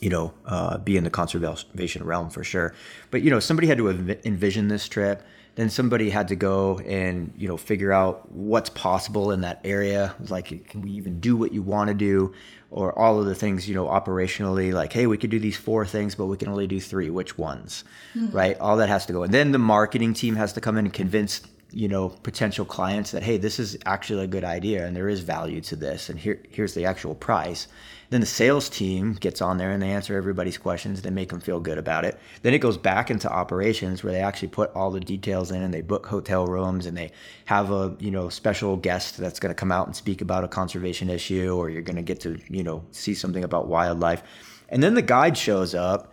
[0.00, 2.74] you know uh, be in the conservation realm for sure.
[3.10, 3.88] But you know somebody had to
[4.24, 5.22] envision this trip
[5.58, 10.14] then somebody had to go and you know figure out what's possible in that area.
[10.28, 12.32] Like can we even do what you want to do?
[12.70, 15.84] Or all of the things you know operationally like hey we could do these four
[15.84, 17.10] things but we can only do three.
[17.10, 17.82] Which ones?
[18.14, 18.36] Mm-hmm.
[18.36, 18.58] right?
[18.60, 19.24] All that has to go.
[19.24, 23.10] And then the marketing team has to come in and convince you know potential clients
[23.10, 26.18] that hey this is actually a good idea and there is value to this and
[26.18, 27.68] here here's the actual price.
[28.10, 31.02] Then the sales team gets on there and they answer everybody's questions.
[31.02, 32.18] They make them feel good about it.
[32.40, 35.74] Then it goes back into operations where they actually put all the details in and
[35.74, 37.12] they book hotel rooms and they
[37.44, 40.48] have a you know special guest that's going to come out and speak about a
[40.48, 44.22] conservation issue or you're going to get to you know see something about wildlife.
[44.70, 46.12] And then the guide shows up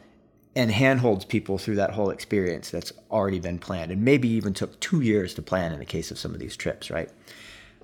[0.55, 4.79] and handholds people through that whole experience that's already been planned and maybe even took
[4.79, 7.09] two years to plan in the case of some of these trips right?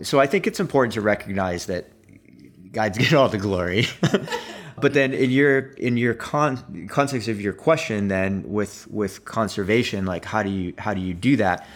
[0.03, 1.87] So i think it's important to recognize that
[2.71, 3.87] guides get all the glory.
[4.81, 10.05] But then in your in your con- context of your question then with with conservation
[10.05, 11.67] like how do you how do you do that?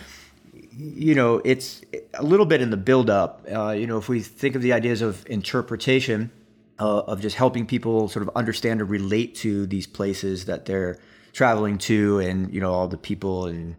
[0.75, 1.81] You know it's
[2.15, 4.73] a little bit in the build up uh, you know if we think of the
[4.73, 6.31] ideas of interpretation
[6.79, 10.99] uh, of just helping people sort of understand or relate to these places that they're
[11.33, 13.75] traveling to and you know all the people and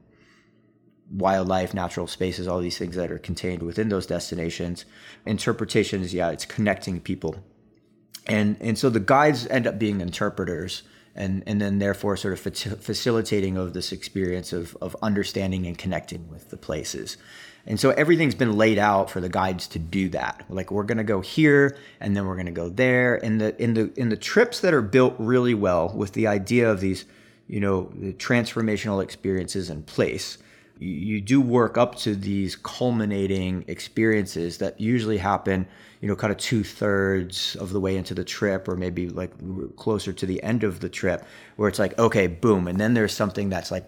[1.10, 4.84] wildlife natural spaces all these things that are contained within those destinations.
[5.24, 7.36] Interpretation is yeah it's connecting people.
[8.26, 10.82] And and so the guides end up being interpreters
[11.14, 16.28] and and then therefore sort of facilitating of this experience of of understanding and connecting
[16.28, 17.16] with the places
[17.66, 20.44] and so everything's been laid out for the guides to do that.
[20.48, 23.16] Like we're going to go here and then we're going to go there.
[23.24, 26.70] And the in the in the trips that are built really well with the idea
[26.70, 27.06] of these,
[27.48, 30.38] you know, the transformational experiences in place,
[30.78, 35.66] you, you do work up to these culminating experiences that usually happen,
[36.00, 39.32] you know, kind of two thirds of the way into the trip, or maybe like
[39.74, 41.26] closer to the end of the trip,
[41.56, 43.86] where it's like, okay, boom, and then there's something that's like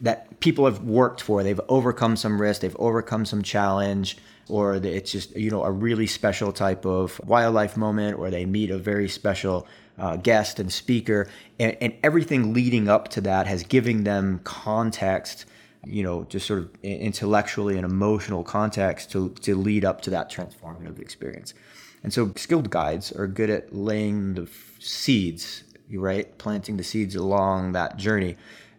[0.00, 1.42] that people have worked for.
[1.42, 4.16] They've overcome some risk, they've overcome some challenge,
[4.48, 8.70] or it's just you know a really special type of wildlife moment, or they meet
[8.70, 9.66] a very special
[9.98, 15.46] uh, guest and speaker, and, and everything leading up to that has given them context.
[15.86, 20.30] You know, just sort of intellectually and emotional context to, to lead up to that
[20.30, 21.54] transformative experience.
[22.02, 24.48] And so, skilled guides are good at laying the
[24.80, 26.36] seeds, right?
[26.36, 28.36] Planting the seeds along that journey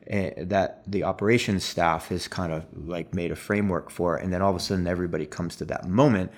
[0.10, 4.42] Eh, that the operations staff has kind of like made a framework for and then
[4.42, 6.32] all of a sudden everybody comes to that moment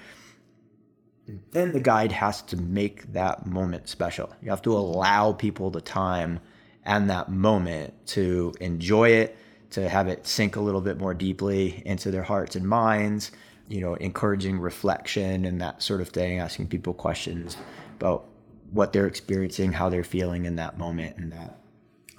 [1.52, 4.34] then the guide has to make that moment special.
[4.42, 6.40] You have to allow people the time
[6.84, 9.38] and that moment to enjoy it
[9.70, 13.32] to have it sink a little bit more deeply into their hearts and minds
[13.70, 17.56] you know encouraging reflection and that sort of thing asking people questions
[17.98, 18.26] about
[18.72, 21.61] what they're experiencing how they're feeling in that moment and that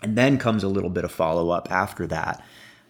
[0.02, 2.44] and then comes a little bit of follow up after that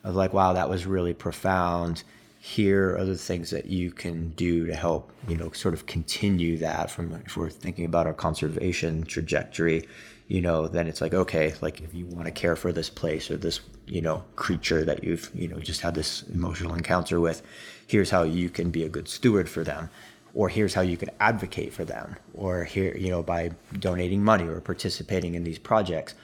[0.05, 2.03] of like, wow, that was really profound.
[2.41, 6.59] Here are the things that you can do to help, you know, sort of continue
[6.59, 9.89] that from if we're thinking about our conservation trajectory,
[10.27, 13.31] you know, then it's like, okay, like if you want to care for this place
[13.31, 17.43] or this, you know, creature that you've, you know, just had this emotional encounter with,
[17.87, 19.91] here's how you can be a good steward for them.
[20.35, 22.17] Or here's how you can advocate for them.
[22.33, 26.15] Or here you know by donating money or participating in these projects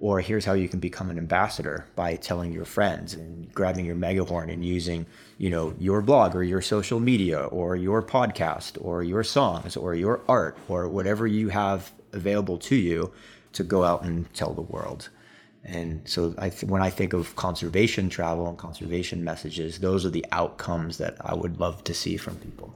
[0.00, 3.96] or here's how you can become an ambassador by telling your friends and grabbing your
[3.96, 5.06] megahorn and using
[5.38, 9.94] you know your blog or your social media or your podcast or your songs or
[9.94, 13.12] your art or whatever you have available to you
[13.52, 15.08] to go out and tell the world
[15.64, 20.10] and so I th- when I think of conservation travel and conservation messages, those are
[20.10, 22.74] the outcomes that I would love to see from people.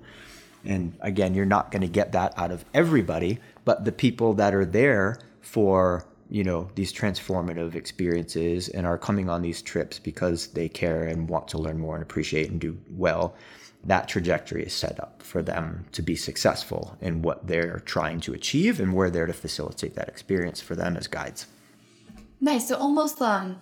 [0.65, 4.55] And again, you're not going to get that out of everybody, but the people that
[4.55, 10.47] are there for you know these transformative experiences and are coming on these trips because
[10.49, 13.35] they care and want to learn more and appreciate and do well
[13.85, 18.33] that trajectory is set up for them to be successful in what they're trying to
[18.33, 21.47] achieve and we're there to facilitate that experience for them as guides.
[22.41, 22.69] Nice.
[22.69, 23.61] So almost um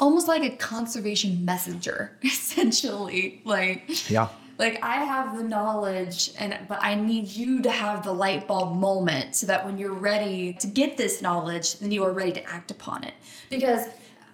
[0.00, 3.42] almost like a conservation messenger essentially.
[3.44, 4.28] Like yeah
[4.58, 8.76] Like I have the knowledge and but I need you to have the light bulb
[8.76, 12.44] moment so that when you're ready to get this knowledge, then you are ready to
[12.44, 13.14] act upon it.
[13.50, 13.86] Because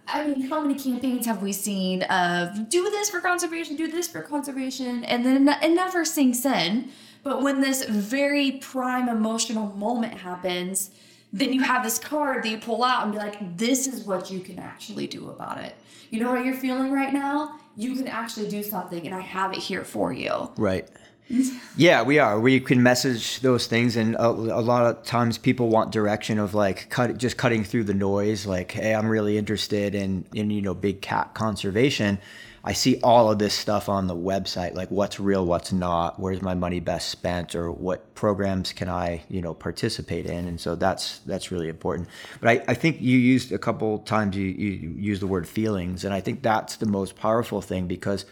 [0.06, 4.08] I mean, how many campaigns have we seen of do this for conservation, do this
[4.08, 6.90] for conservation, and then it never sinks in.
[7.22, 10.90] But when this very prime emotional moment happens,
[11.32, 14.30] then you have this card that you pull out and be like, this is what
[14.30, 15.74] you can actually do about it.
[16.10, 17.58] You know what you're feeling right now?
[17.76, 20.50] You can actually do something, and I have it here for you.
[20.56, 20.88] Right.
[21.76, 22.38] yeah, we are.
[22.38, 26.54] We can message those things, and a, a, lot of times people want direction of
[26.54, 28.44] like cut, just cutting through the noise.
[28.46, 32.18] Like, hey, I'm really interested in in you know big cat conservation.
[32.66, 36.40] I see all of this stuff on the website, like what's real, what's not, where's
[36.40, 40.74] my money best spent, or what programs can I, you know, participate in, and so
[40.74, 42.08] that's that's really important.
[42.40, 46.06] But I, I think you used a couple times you you used the word feelings,
[46.06, 48.24] and I think that's the most powerful thing because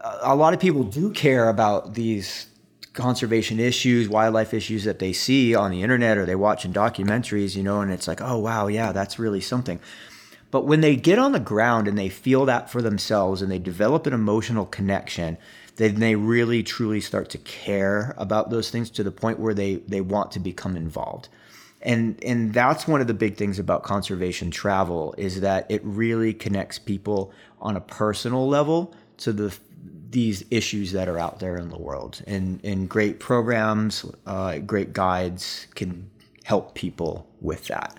[0.00, 2.46] uh, a lot of people do care about these
[2.94, 7.54] conservation issues, wildlife issues that they see on the internet or they watch in documentaries,
[7.56, 9.78] you know, and it's like, oh, wow, yeah, that's really something.
[10.50, 13.58] But when they get on the ground and they feel that for themselves and they
[13.58, 15.38] develop an emotional connection,
[15.76, 19.76] then they really truly start to care about those things to the point where they,
[19.76, 21.28] they want to become involved.
[21.82, 26.34] And, and that's one of the big things about conservation travel is that it really
[26.34, 29.56] connects people on a personal level to the
[30.10, 32.20] these issues that are out there in the world.
[32.26, 36.10] And, and great programs, uh, great guides can
[36.42, 37.96] help people with that.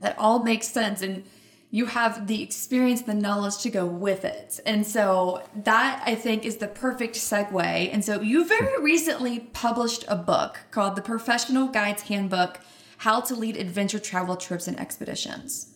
[0.00, 1.02] That all makes sense.
[1.02, 1.24] And
[1.70, 4.58] you have the experience, the knowledge to go with it.
[4.66, 7.92] And so that I think is the perfect segue.
[7.92, 12.58] And so you very recently published a book called The Professional Guide's Handbook
[12.98, 15.74] How to Lead Adventure Travel Trips and Expeditions.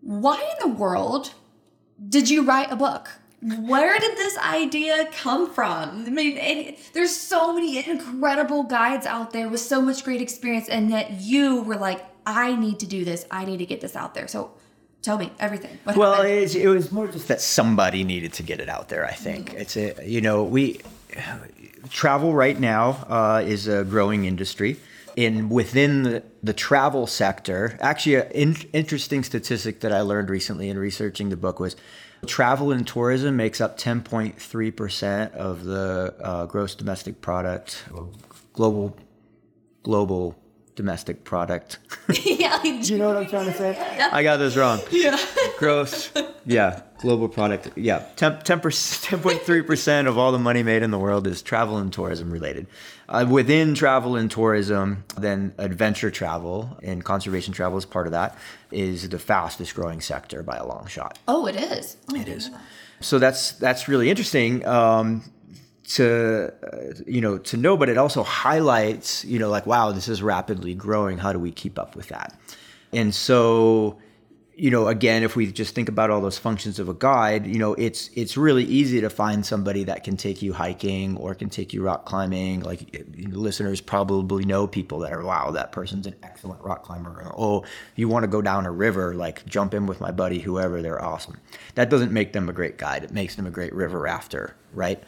[0.00, 1.32] Why in the world
[2.08, 3.08] did you write a book?
[3.42, 6.06] Where did this idea come from?
[6.06, 10.68] I mean, it, there's so many incredible guides out there with so much great experience,
[10.68, 13.24] and yet you were like, I need to do this.
[13.30, 14.26] I need to get this out there.
[14.26, 14.50] So
[15.00, 15.78] tell me everything.
[15.84, 19.06] What well, it, it, was more just that somebody needed to get it out there.
[19.06, 19.58] I think mm-hmm.
[19.58, 20.80] it's a you know we
[21.88, 24.78] travel right now uh, is a growing industry.
[25.14, 30.68] In within the, the travel sector, actually, an in, interesting statistic that I learned recently
[30.68, 31.74] in researching the book was
[32.26, 37.84] travel and tourism makes up 10.3% of the uh, gross domestic product,
[38.52, 38.94] global
[39.82, 40.36] global
[40.76, 41.78] domestic product.
[42.24, 43.72] yeah, do you know what I'm trying to say?
[43.72, 44.10] Yeah.
[44.12, 44.80] I got this wrong.
[44.90, 45.18] Yeah.
[45.58, 46.10] Gross.
[46.44, 47.70] Yeah, global product.
[47.76, 52.30] Yeah, 10, 10.3% of all the money made in the world is travel and tourism
[52.30, 52.66] related.
[53.08, 58.36] Uh, within travel and tourism, then adventure travel and conservation travel is part of that,
[58.70, 61.18] is the fastest growing sector by a long shot.
[61.26, 61.96] Oh, it is.
[62.10, 62.50] Oh, it is.
[63.00, 64.64] So that's that's really interesting.
[64.66, 65.22] Um,
[65.86, 70.08] to uh, you know to know but it also highlights you know like wow this
[70.08, 71.18] is rapidly growing.
[71.18, 72.38] How do we keep up with that?
[72.92, 73.98] And so
[74.56, 77.58] you know again if we just think about all those functions of a guide you
[77.58, 81.50] know it's it's really easy to find somebody that can take you hiking or can
[81.50, 82.62] take you rock climbing.
[82.62, 87.30] Like listeners probably know people that are wow that person's an excellent rock climber.
[87.36, 90.82] Oh you want to go down a river like jump in with my buddy whoever
[90.82, 91.38] they're awesome.
[91.76, 93.04] That doesn't make them a great guide.
[93.04, 95.00] It makes them a great river rafter right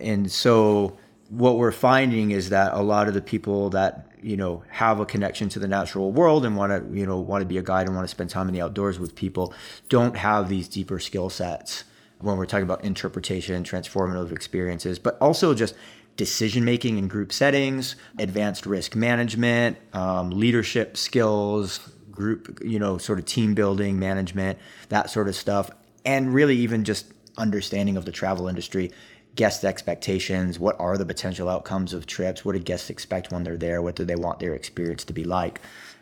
[0.00, 0.96] and so
[1.32, 5.06] what we're finding is that a lot of the people that you know have a
[5.06, 7.86] connection to the natural world and want to you know want to be a guide
[7.86, 9.52] and want to spend time in the outdoors with people
[9.88, 11.84] don't have these deeper skill sets
[12.20, 15.74] when we're talking about interpretation transformative experiences but also just
[16.16, 23.18] decision making in group settings advanced risk management um, leadership skills group you know sort
[23.18, 24.58] of team building management
[24.90, 25.70] that sort of stuff
[26.04, 27.06] and really even just
[27.38, 28.90] understanding of the travel industry
[29.34, 30.58] guest expectations?
[30.58, 32.44] What are the potential outcomes of trips?
[32.44, 33.80] What do guests expect when they're there?
[33.82, 35.60] What do they want their experience to be like?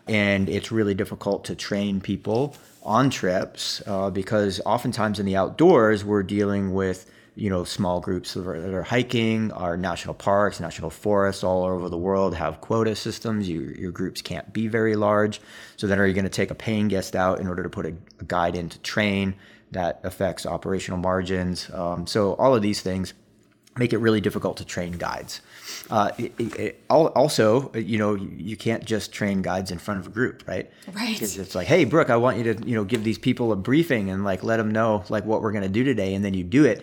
[0.09, 6.05] And it's really difficult to train people on trips uh, because oftentimes in the outdoors
[6.05, 10.59] we're dealing with you know small groups that are, that are, hiking our national parks
[10.59, 13.49] national forests all over the world have quota systems.
[13.49, 15.41] You, your groups can't be very large.
[15.77, 17.87] So then are you going to take a paying guest out in order to put
[17.87, 19.35] a, a guide in to train
[19.73, 21.71] that affects operational margins.
[21.73, 23.15] Um, so all of these things
[23.79, 25.41] make it really difficult to train guides.
[25.91, 30.11] Uh, it, it, also, you know, you can't just train guides in front of a
[30.11, 30.71] group, right?
[30.93, 31.15] Right.
[31.15, 33.57] Because it's like, hey, Brooke, I want you to, you know, give these people a
[33.57, 36.35] briefing and like let them know like what we're going to do today, and then
[36.35, 36.83] you do it,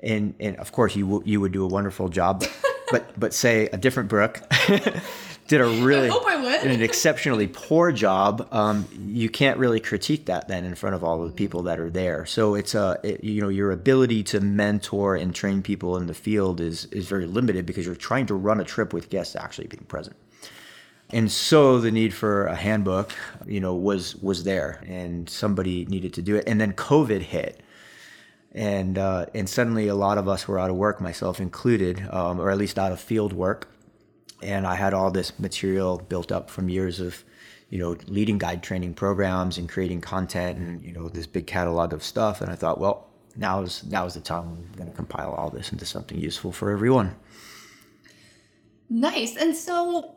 [0.00, 2.52] and and of course you w- you would do a wonderful job, but
[2.90, 4.40] but, but say a different Brooke
[5.48, 6.70] did a really I hope I would.
[6.70, 11.24] an exceptionally poor job, um, you can't really critique that then in front of all
[11.24, 12.24] the people that are there.
[12.26, 16.14] So it's a it, you know your ability to mentor and train people in the
[16.14, 19.66] field is is very limited because you're trying to run a trip with guests actually
[19.66, 20.16] being present.
[21.10, 23.14] And so the need for a handbook,
[23.46, 26.44] you know, was was there, and somebody needed to do it.
[26.46, 27.62] And then COVID hit,
[28.52, 32.38] and uh, and suddenly a lot of us were out of work, myself included, um,
[32.38, 33.68] or at least out of field work
[34.42, 37.24] and I had all this material built up from years of,
[37.70, 41.92] you know, leading guide training programs and creating content and you know this big catalog
[41.92, 42.40] of stuff.
[42.40, 45.86] And I thought, well, now's now's the time I'm going to compile all this into
[45.86, 47.16] something useful for everyone.
[48.90, 49.36] Nice.
[49.36, 50.16] And so,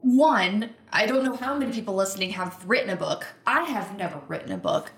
[0.00, 3.26] one, I don't know how many people listening have written a book.
[3.46, 4.90] I have never written a book.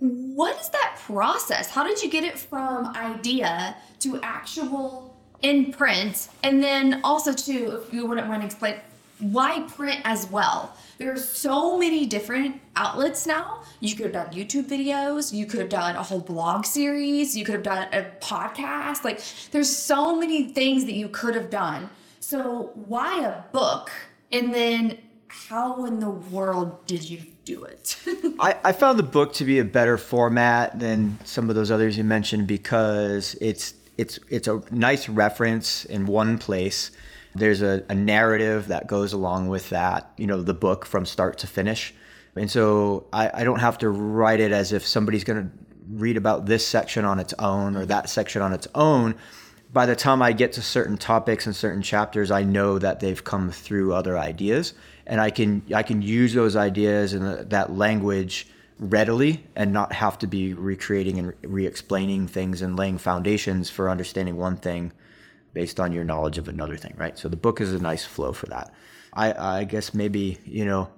[0.00, 1.70] What is that process?
[1.70, 5.11] How did you get it from idea to actual
[5.42, 8.76] in print, and then also too, if you wouldn't mind explain
[9.22, 10.76] why print as well.
[10.98, 13.62] There are so many different outlets now.
[13.80, 17.44] You could have done YouTube videos, you could have done a whole blog series, you
[17.44, 19.04] could have done a podcast.
[19.04, 19.20] Like
[19.52, 21.88] there's so many things that you could have done.
[22.20, 23.90] So why a book?
[24.32, 27.96] And then how in the world did you do it?
[28.40, 31.96] I, I found the book to be a better format than some of those others
[31.96, 36.90] you mentioned because it's it's it's a nice reference in one place.
[37.34, 41.38] There's a, a narrative that goes along with that, you know, the book from start
[41.38, 41.94] to finish.
[42.36, 45.50] And so I, I don't have to write it as if somebody's going to
[45.88, 49.14] read about this section on its own or that section on its own.
[49.72, 53.22] By the time I get to certain topics and certain chapters, I know that they've
[53.22, 54.74] come through other ideas,
[55.06, 58.48] and I can I can use those ideas and uh, that language
[58.78, 64.36] readily and not have to be recreating and re-explaining things and laying foundations for understanding
[64.36, 64.92] one thing
[65.52, 67.18] based on your knowledge of another thing right?
[67.18, 68.72] So the book is a nice flow for that.
[69.12, 70.88] I i guess maybe you know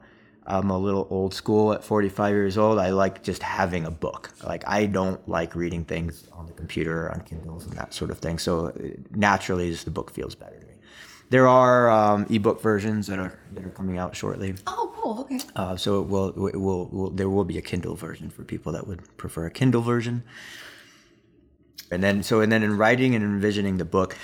[0.47, 2.79] i'm a little old school at 45 years old.
[2.79, 4.31] I like just having a book.
[4.45, 8.19] Like i don't like reading things on the computer on kindles and that sort of
[8.19, 8.39] thing.
[8.39, 8.73] So uh,
[9.11, 10.74] naturally just the book feels better to me
[11.31, 14.55] there are um, ebook versions that are that are coming out shortly.
[14.67, 15.21] Oh, cool.
[15.21, 15.41] Okay.
[15.57, 18.73] Uh, so it will, it will, will there will be a Kindle version for people
[18.73, 20.23] that would prefer a Kindle version.
[21.91, 24.17] And then so and then in writing and envisioning the book,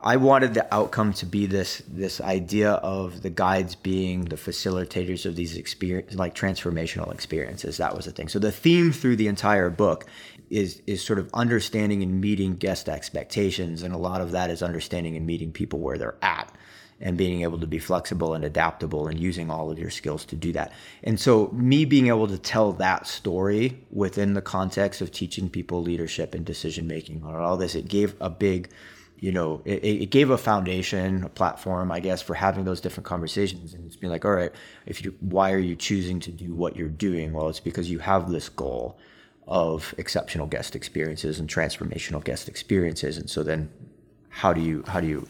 [0.00, 5.24] I wanted the outcome to be this this idea of the guides being the facilitators
[5.26, 7.76] of these experience like transformational experiences.
[7.76, 8.28] That was the thing.
[8.28, 10.06] So the theme through the entire book
[10.52, 14.62] is is sort of understanding and meeting guest expectations, and a lot of that is
[14.62, 16.54] understanding and meeting people where they're at
[17.00, 20.36] and being able to be flexible and adaptable and using all of your skills to
[20.36, 20.70] do that.
[21.02, 25.82] And so, me being able to tell that story within the context of teaching people
[25.82, 28.70] leadership and decision making or all this, it gave a big
[29.18, 33.06] you know, it, it, gave a foundation, a platform, I guess, for having those different
[33.06, 33.72] conversations.
[33.72, 34.50] And it's being like, all right,
[34.84, 37.32] if you, why are you choosing to do what you're doing?
[37.32, 38.98] Well, it's because you have this goal
[39.46, 43.18] of exceptional guest experiences and transformational guest experiences.
[43.18, 43.70] And so then,
[44.28, 45.26] how do you how do you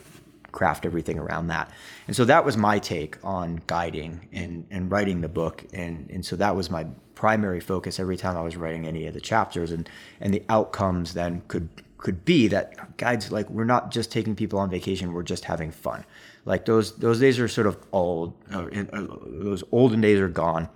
[0.53, 1.71] craft everything around that?
[2.07, 5.65] And so that was my take on guiding and and writing the book.
[5.73, 9.15] And and so that was my primary focus every time I was writing any of
[9.15, 9.73] the chapters.
[9.73, 9.89] And
[10.21, 11.69] and the outcomes then could
[12.03, 15.71] could be that guides like we're not just taking people on vacation we're just having
[15.71, 16.05] fun
[16.45, 20.69] like those those days are sort of old uh, uh, those olden days are gone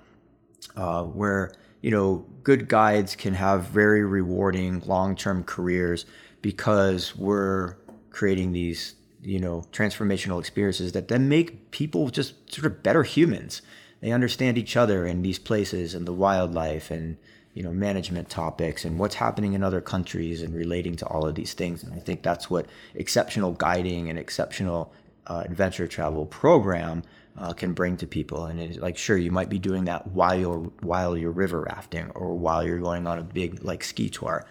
[0.76, 1.50] uh, where
[1.86, 6.04] you know good guides can have very rewarding long-term careers
[6.42, 7.76] because we're
[8.10, 13.62] creating these you know transformational experiences that then make people just sort of better humans.
[14.00, 17.18] They understand each other in these places and the wildlife and
[17.54, 21.36] you know management topics and what's happening in other countries and relating to all of
[21.36, 21.84] these things.
[21.84, 22.66] And i think that's what
[22.96, 24.92] exceptional guiding and exceptional
[25.28, 27.04] uh, adventure travel program
[27.38, 28.46] uh, can bring to people.
[28.46, 32.10] And it's like sure you might be doing that while you're while you're river rafting
[32.10, 34.46] or while you're going on a big like ski tour.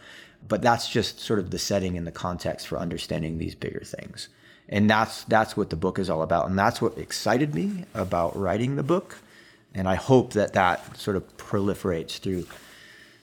[0.47, 4.29] But that's just sort of the setting and the context for understanding these bigger things.
[4.69, 6.47] And that's that's what the book is all about.
[6.47, 9.19] And that's what excited me about writing the book.
[9.73, 12.45] And i hope that that sort of proliferates through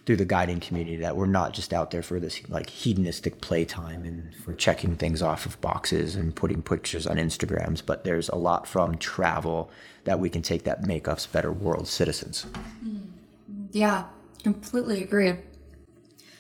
[0.05, 4.05] through the guiding community that we're not just out there for this like hedonistic playtime
[4.05, 8.35] and for checking things off of boxes and putting pictures on Instagrams, but there's a
[8.35, 9.71] lot from travel
[10.05, 12.47] that we can take that make us better world citizens.
[12.53, 13.67] Mm-hmm.
[13.71, 14.07] Yeah,
[14.43, 15.35] completely agree.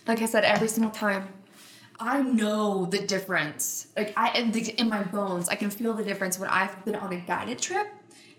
[0.08, 1.28] Like I said, every single time
[2.00, 3.86] I know the difference.
[3.96, 7.20] Like I in my bones, I can feel the difference when I've been on a
[7.20, 7.86] guided trip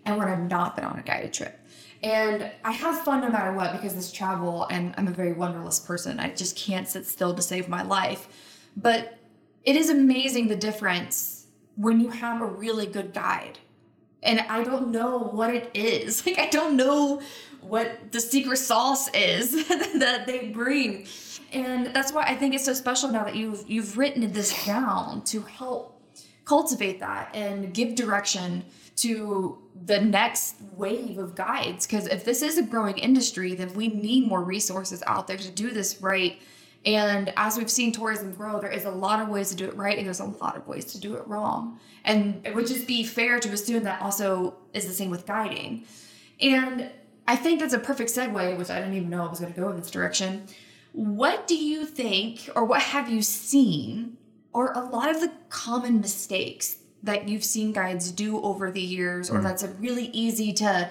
[0.06, 1.58] and when I've not been on a guided trip.
[2.04, 5.88] And I have fun no matter what because this travel and I'm a very wanderlust
[5.88, 6.20] person.
[6.20, 8.28] I just can't sit still to save my life.
[8.76, 9.18] But
[9.64, 11.48] it is amazing the difference
[11.78, 13.58] when you have a really good guide.
[14.22, 16.26] And I don't know what it is.
[16.26, 17.22] Like I don't know
[17.62, 19.68] what the secret sauce is
[20.00, 21.08] that they bring.
[21.54, 25.24] And that's why I think it's so special now that you've you've written this down
[25.26, 26.02] to help
[26.46, 28.64] cultivate that and give direction
[28.96, 33.88] to the next wave of guides because if this is a growing industry then we
[33.88, 36.40] need more resources out there to do this right
[36.86, 39.76] and as we've seen tourism grow, there is a lot of ways to do it
[39.76, 41.80] right, and there's a lot of ways to do it wrong.
[42.04, 45.86] And it would just be fair to assume that also is the same with guiding.
[46.42, 46.90] And
[47.26, 49.60] I think that's a perfect segue, which I didn't even know I was going to
[49.60, 50.46] go in this direction.
[50.92, 54.18] What do you think, or what have you seen,
[54.54, 59.30] are a lot of the common mistakes that you've seen guides do over the years,
[59.30, 59.44] or mm.
[59.44, 60.90] that's a really easy to,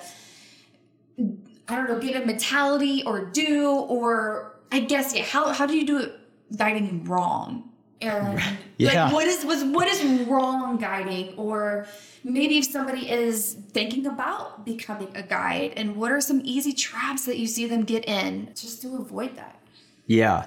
[1.19, 5.25] I don't know, get a mentality or do, or I guess yeah.
[5.25, 6.19] How how do you do it
[6.57, 7.71] guiding wrong?
[8.01, 8.43] And
[8.79, 9.05] yeah.
[9.05, 11.87] like what is was what is wrong guiding or
[12.25, 17.27] maybe if somebody is thinking about becoming a guide and what are some easy traps
[17.27, 19.61] that you see them get in just to avoid that?
[20.07, 20.47] Yeah.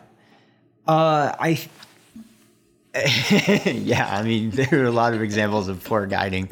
[0.88, 1.60] Uh I
[3.66, 6.50] yeah, I mean there are a lot of examples of poor guiding.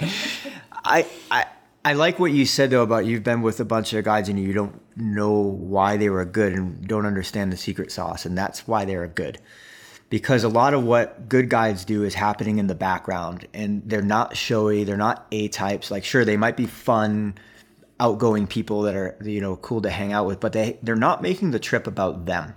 [0.73, 1.45] I I
[1.85, 4.39] I like what you said though about you've been with a bunch of guides and
[4.39, 8.67] you don't know why they were good and don't understand the secret sauce, and that's
[8.67, 9.39] why they're good.
[10.09, 14.01] Because a lot of what good guides do is happening in the background, and they're
[14.01, 15.89] not showy, they're not A types.
[15.89, 17.35] Like, sure, they might be fun,
[17.99, 21.21] outgoing people that are you know cool to hang out with, but they they're not
[21.21, 22.53] making the trip about them.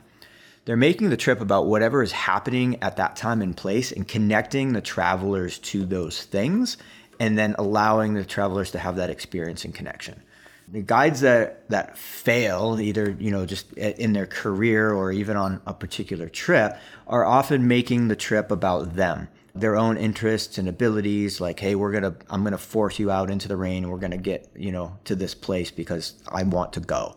[0.67, 4.73] They're making the trip about whatever is happening at that time and place and connecting
[4.73, 6.77] the travelers to those things
[7.21, 10.21] and then allowing the travelers to have that experience and connection.
[10.69, 15.61] The guides that that fail, either you know just in their career or even on
[15.64, 21.41] a particular trip, are often making the trip about them, their own interests and abilities.
[21.41, 24.51] Like, hey, we're gonna, I'm gonna force you out into the rain, we're gonna get
[24.57, 27.14] you know to this place because I want to go,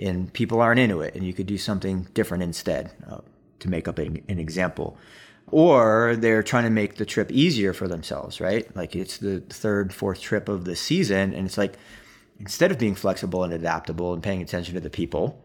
[0.00, 2.92] and people aren't into it, and you could do something different instead.
[3.08, 3.18] Uh,
[3.60, 4.96] to make up an, an example,
[5.50, 8.74] or they're trying to make the trip easier for themselves, right?
[8.74, 11.76] Like it's the third, fourth trip of the season, and it's like
[12.38, 15.42] instead of being flexible and adaptable and paying attention to the people,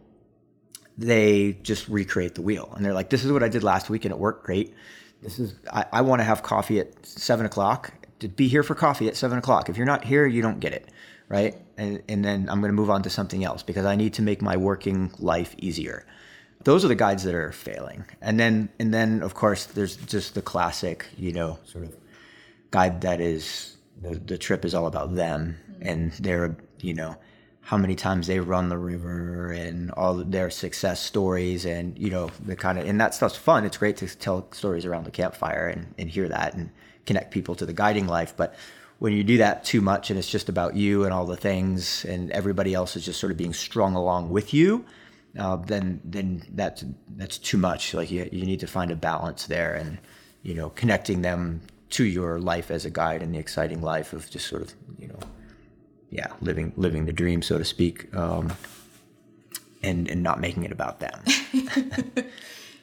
[0.97, 2.71] they just recreate the wheel.
[2.75, 4.73] And they're like, this is what I did last week and it worked great.
[5.21, 8.75] This is, I, I want to have coffee at seven o'clock to be here for
[8.75, 9.67] coffee at seven o'clock.
[9.67, 10.89] If you're not here, you don't get it.
[11.27, 11.55] Right.
[11.77, 14.21] And, and then I'm going to move on to something else because I need to
[14.21, 16.05] make my working life easier
[16.63, 18.05] those are the guides that are failing.
[18.21, 21.95] And then and then of course there's just the classic, you know, sort of
[22.71, 25.87] guide that is the, the trip is all about them mm-hmm.
[25.87, 27.15] and their you know
[27.61, 32.29] how many times they run the river and all their success stories and you know
[32.43, 35.67] the kind of and that stuff's fun it's great to tell stories around the campfire
[35.67, 36.69] and, and hear that and
[37.05, 38.55] connect people to the guiding life but
[38.99, 42.05] when you do that too much and it's just about you and all the things
[42.05, 44.85] and everybody else is just sort of being strung along with you
[45.37, 46.85] uh, then then that's
[47.17, 47.93] that's too much.
[47.93, 49.97] Like you you need to find a balance there, and
[50.43, 54.29] you know connecting them to your life as a guide and the exciting life of
[54.29, 55.19] just sort of you know
[56.09, 58.51] yeah living living the dream so to speak um,
[59.83, 61.21] and and not making it about them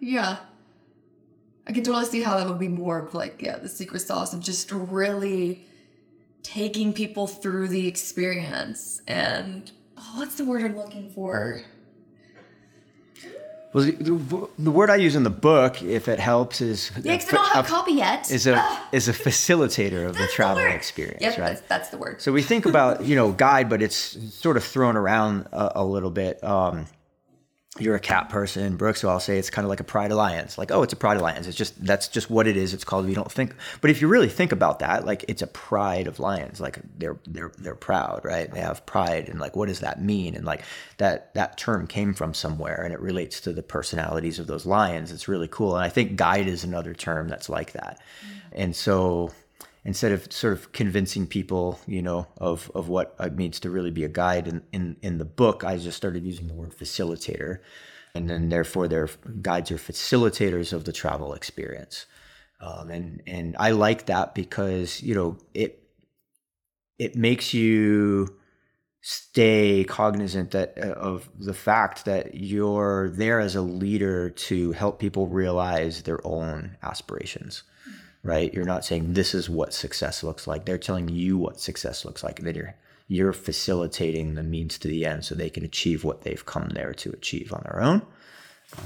[0.00, 0.36] yeah
[1.66, 4.32] i can totally see how that would be more of like yeah the secret sauce
[4.32, 5.66] of just really
[6.42, 11.62] taking people through the experience and oh, what's the word i'm looking for
[13.72, 17.28] well, the, the, word I use in the book, if it helps, is yeah, because
[17.30, 18.30] I don't have a, copy yet.
[18.30, 21.46] Is a is a facilitator of the travel the experience, yep, right?
[21.48, 22.20] That's, that's, the word.
[22.20, 23.96] So we think about you know guide, but it's
[24.34, 26.44] sort of thrown around a, a little bit.
[26.44, 26.86] Um,
[27.78, 30.58] you're a cat person, Brooke, so I'll say it's kind of like a pride alliance.
[30.58, 31.46] Like, oh, it's a pride alliance.
[31.46, 32.74] It's just that's just what it is.
[32.74, 33.06] It's called.
[33.06, 36.20] We don't think, but if you really think about that, like it's a pride of
[36.20, 36.60] lions.
[36.60, 38.52] Like they're they're they're proud, right?
[38.52, 40.34] They have pride, and like what does that mean?
[40.34, 40.62] And like
[40.98, 45.10] that that term came from somewhere, and it relates to the personalities of those lions.
[45.10, 48.00] It's really cool, and I think guide is another term that's like that.
[48.20, 48.48] Mm-hmm.
[48.52, 49.30] And so
[49.84, 53.90] instead of sort of convincing people, you know, of, of what it means to really
[53.90, 57.58] be a guide in, in, in the book, I just started using the word facilitator.
[58.14, 59.08] And then therefore their
[59.40, 62.06] guides are facilitators of the travel experience.
[62.60, 65.82] Um, and, and I like that because, you know, it,
[66.98, 68.38] it makes you
[69.00, 75.00] stay cognizant that uh, of the fact that you're there as a leader to help
[75.00, 77.64] people realize their own aspirations
[78.22, 78.52] right?
[78.52, 80.64] You're not saying this is what success looks like.
[80.64, 82.40] They're telling you what success looks like.
[82.40, 82.74] Then you're
[83.08, 86.94] you're facilitating the means to the end so they can achieve what they've come there
[86.94, 88.02] to achieve on their own.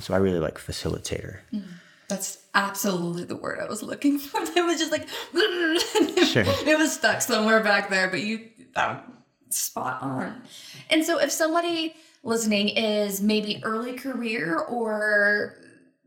[0.01, 1.39] So I really like facilitator.
[1.53, 1.71] Mm-hmm.
[2.09, 4.41] That's absolutely the word I was looking for.
[4.41, 5.07] It was just like
[6.27, 6.45] Sure.
[6.67, 9.07] it was stuck somewhere back there, but you that
[9.51, 10.43] spot on.
[10.91, 15.55] And so if somebody listening is maybe early career or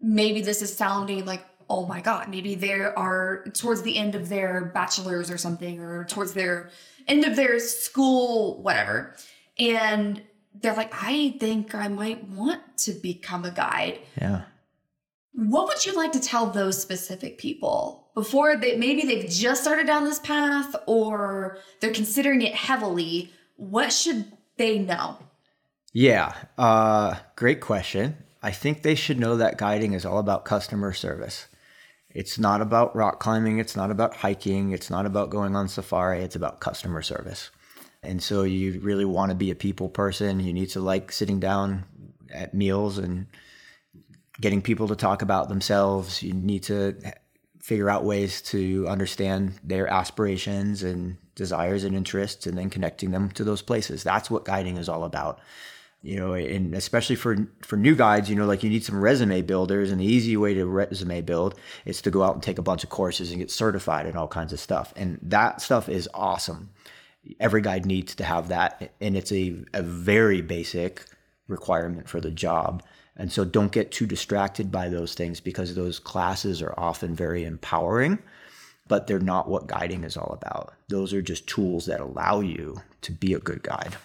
[0.01, 4.29] maybe this is sounding like oh my god maybe they are towards the end of
[4.29, 6.69] their bachelor's or something or towards their
[7.07, 9.15] end of their school whatever
[9.57, 10.21] and
[10.61, 14.41] they're like i think i might want to become a guide Yeah.
[15.33, 19.87] what would you like to tell those specific people before they maybe they've just started
[19.87, 24.25] down this path or they're considering it heavily what should
[24.57, 25.17] they know
[25.93, 28.17] Yeah, uh, great question.
[28.43, 31.47] I think they should know that guiding is all about customer service.
[32.11, 36.23] It's not about rock climbing, it's not about hiking, it's not about going on safari,
[36.23, 37.51] it's about customer service.
[38.01, 40.39] And so you really want to be a people person.
[40.39, 41.83] You need to like sitting down
[42.31, 43.27] at meals and
[44.39, 46.23] getting people to talk about themselves.
[46.23, 46.95] You need to
[47.59, 53.29] figure out ways to understand their aspirations and desires and interests and then connecting them
[53.31, 54.01] to those places.
[54.01, 55.39] That's what guiding is all about
[56.01, 59.41] you know, and especially for for new guides, you know, like you need some resume
[59.41, 62.63] builders, and the easy way to resume build is to go out and take a
[62.63, 66.07] bunch of courses and get certified and all kinds of stuff, and that stuff is
[66.13, 66.69] awesome.
[67.39, 71.05] Every guide needs to have that, and it's a, a very basic
[71.47, 72.81] requirement for the job.
[73.17, 77.43] And so, don't get too distracted by those things because those classes are often very
[77.43, 78.19] empowering,
[78.87, 80.73] but they're not what guiding is all about.
[80.87, 83.97] Those are just tools that allow you to be a good guide.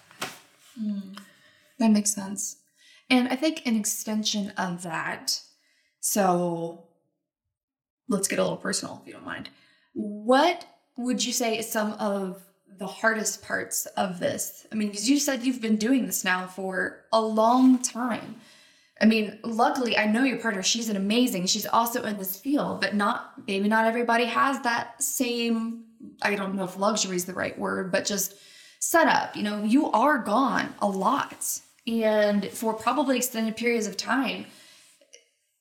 [0.83, 1.19] Mm.
[1.79, 2.57] That makes sense.
[3.11, 5.41] And I think an extension of that,
[6.01, 6.89] so
[8.09, 9.51] let's get a little personal if you don't mind.
[9.93, 10.67] What
[10.97, 12.43] would you say is some of
[12.79, 14.67] the hardest parts of this?
[14.73, 18.37] I mean, because you said you've been doing this now for a long time.
[19.01, 20.63] I mean, luckily, I know your partner.
[20.63, 21.47] She's an amazing.
[21.47, 25.85] She's also in this field, but not maybe not everybody has that same.
[26.23, 28.35] I don't know if luxury is the right word, but just
[28.85, 29.35] setup.
[29.37, 34.47] You know, you are gone a lot and for probably extended periods of time.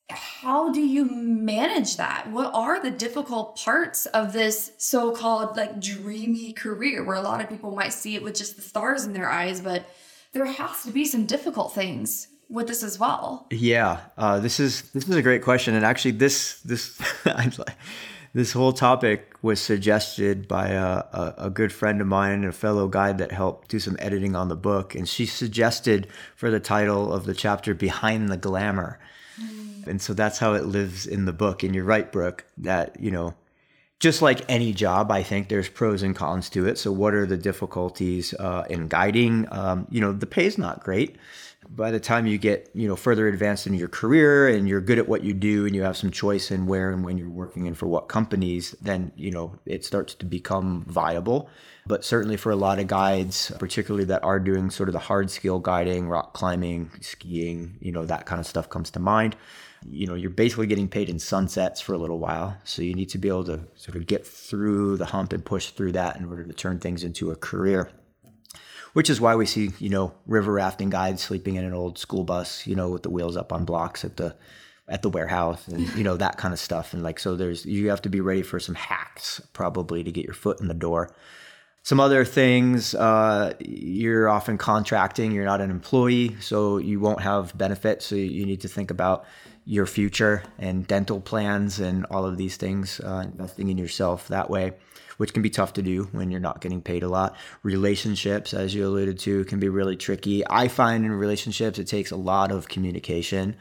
[0.09, 2.29] How do you manage that?
[2.29, 7.41] What are the difficult parts of this so called like dreamy career where a lot
[7.41, 9.85] of people might see it with just the stars in their eyes, but
[10.33, 13.47] there has to be some difficult things with this as well.
[13.49, 17.75] Yeah, uh, this is this is a great question, and actually, this this I'm like,
[18.33, 22.51] this whole topic was suggested by a, a, a, good friend of mine and a
[22.51, 24.95] fellow guide that helped do some editing on the book.
[24.95, 28.99] And she suggested for the title of the chapter, Behind the Glamour.
[29.39, 29.87] Mm.
[29.87, 31.61] And so that's how it lives in the book.
[31.61, 33.35] And you're right, Brooke, that, you know,
[33.99, 36.77] just like any job, I think there's pros and cons to it.
[36.77, 39.47] So, what are the difficulties uh, in guiding?
[39.49, 41.15] Um, you know, the pay is not great
[41.69, 44.97] by the time you get you know further advanced in your career and you're good
[44.97, 47.67] at what you do and you have some choice in where and when you're working
[47.67, 51.49] and for what companies then you know it starts to become viable.
[51.85, 55.29] But certainly for a lot of guides particularly that are doing sort of the hard
[55.29, 59.35] skill guiding rock climbing skiing you know that kind of stuff comes to mind
[59.89, 62.57] you know you're basically getting paid in sunsets for a little while.
[62.63, 65.71] So you need to be able to sort of get through the hump and push
[65.71, 67.91] through that in order to turn things into a career
[68.93, 72.23] which is why we see you know river rafting guides sleeping in an old school
[72.23, 74.35] bus you know with the wheels up on blocks at the
[74.87, 76.93] at the warehouse and you know that kind of stuff.
[76.93, 80.25] And like so there's you have to be ready for some hacks probably to get
[80.25, 81.13] your foot in the door.
[81.83, 87.57] Some other things uh, you're often contracting you're not an employee so you won't have
[87.57, 88.05] benefits.
[88.05, 89.25] So you need to think about
[89.65, 94.49] your future and dental plans and all of these things uh, investing in yourself that
[94.49, 94.73] way
[95.17, 97.35] which can be tough to do when you're not getting paid a lot.
[97.63, 100.43] Relationships, as you alluded to, can be really tricky.
[100.49, 103.55] I find in relationships, it takes a lot of communication.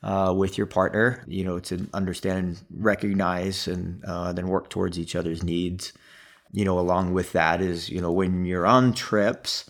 [0.00, 5.16] Uh, with your partner, you know, to understand, recognize, and uh, then work towards each
[5.16, 5.92] other's needs.
[6.52, 9.68] You know, along with that is, you know, when you're on trips,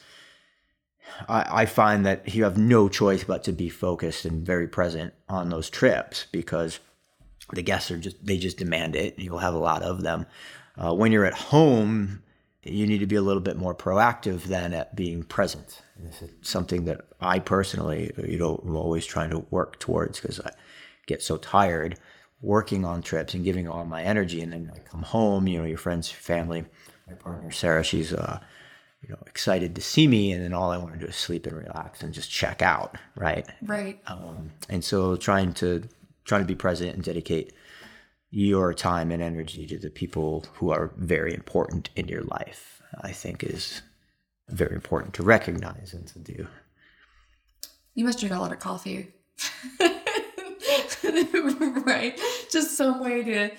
[1.29, 5.15] I, I, find that you have no choice but to be focused and very present
[5.29, 6.79] on those trips because
[7.53, 9.19] the guests are just, they just demand it.
[9.19, 10.27] You'll have a lot of them.
[10.79, 12.23] Uh, when you're at home,
[12.63, 15.83] you need to be a little bit more proactive than at being present.
[15.99, 20.41] This is something that I personally, you know, I'm always trying to work towards because
[20.41, 20.51] I
[21.07, 21.99] get so tired
[22.41, 25.49] working on trips and giving all my energy, and then I come home.
[25.49, 26.65] You know, your friends, family,
[27.07, 28.39] my partner Sarah, she's uh,
[29.03, 31.47] you know excited to see me, and then all I want to do is sleep
[31.47, 33.47] and relax and just check out, right?
[33.63, 34.01] Right.
[34.07, 35.83] Um, and so trying to
[36.25, 37.53] trying to be present and dedicate
[38.31, 43.13] your time and energy to the people who are very important in your life, I
[43.13, 43.83] think is
[44.49, 46.47] very important to recognize and to do.
[47.95, 49.09] You must drink a lot of coffee.
[51.87, 52.19] right?
[52.51, 53.51] just some way to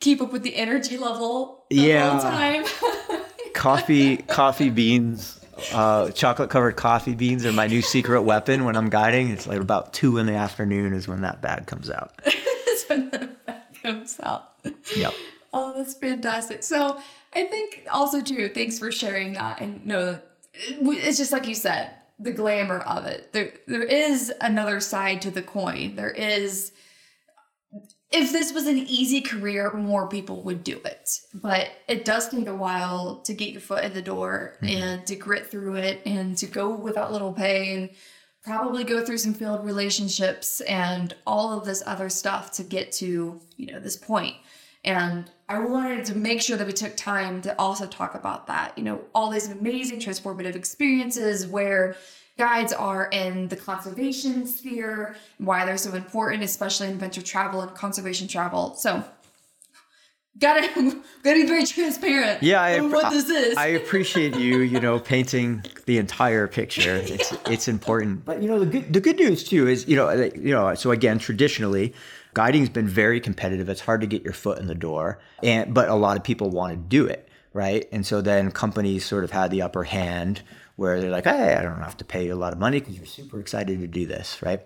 [0.00, 2.18] keep up with the energy level the Yeah.
[2.20, 2.64] time.
[3.54, 5.40] coffee, coffee beans,
[5.72, 9.30] uh, chocolate covered coffee beans are my new secret weapon when I'm guiding.
[9.30, 12.12] It's like about two in the afternoon is when that bag comes out.
[12.24, 14.54] That's when the back comes out.
[14.96, 15.14] Yep.
[15.50, 16.62] Oh, that's fantastic.
[16.62, 17.00] So
[17.34, 19.62] I think also too, thanks for sharing that.
[19.62, 20.20] And no,
[20.52, 23.32] it's just like you said, the glamour of it.
[23.32, 25.96] There, there is another side to the coin.
[25.96, 26.72] There is.
[28.10, 31.18] If this was an easy career, more people would do it.
[31.32, 34.82] But it does take a while to get your foot in the door mm-hmm.
[34.82, 37.90] and to grit through it and to go without little pay and
[38.44, 43.40] probably go through some failed relationships and all of this other stuff to get to,
[43.56, 44.36] you know, this point.
[44.84, 48.76] And I wanted to make sure that we took time to also talk about that.
[48.78, 51.96] You know, all these amazing transformative experiences where
[52.38, 57.74] guides are in the conservation sphere, why they're so important, especially in adventure travel and
[57.74, 58.74] conservation travel.
[58.76, 59.04] So,
[60.38, 60.68] gotta
[61.22, 62.42] gotta be very transparent.
[62.42, 63.56] Yeah, I, on what this is.
[63.56, 67.02] I appreciate you, you know, painting the entire picture.
[67.08, 68.24] It's it's important.
[68.24, 70.52] But you know, the good the good news too is, you know, uh, like, you
[70.52, 71.94] know, so again, traditionally,
[72.34, 73.68] guiding's been very competitive.
[73.68, 76.50] It's hard to get your foot in the door, and but a lot of people
[76.50, 77.88] want to do it, right?
[77.92, 80.42] And so then companies sort of had the upper hand
[80.76, 82.96] where they're like, hey, I don't have to pay you a lot of money because
[82.96, 84.60] you're super excited to do this, right?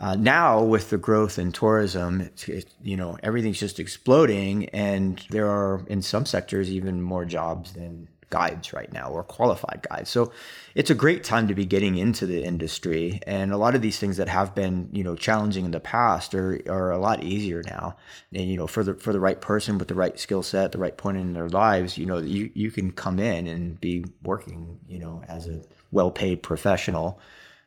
[0.00, 5.22] Uh, now with the growth in tourism, it's, it, you know everything's just exploding, and
[5.28, 10.08] there are in some sectors even more jobs than guides right now or qualified guides.
[10.08, 10.32] So
[10.74, 13.98] it's a great time to be getting into the industry, and a lot of these
[13.98, 17.62] things that have been you know challenging in the past are are a lot easier
[17.66, 17.96] now.
[18.32, 20.78] And you know for the for the right person with the right skill set, the
[20.78, 24.80] right point in their lives, you know you you can come in and be working
[24.88, 27.20] you know as a well paid professional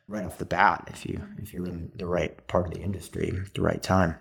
[0.08, 1.42] right off the bat if you mm-hmm.
[1.42, 4.16] if you're in the right part of the industry at the right time.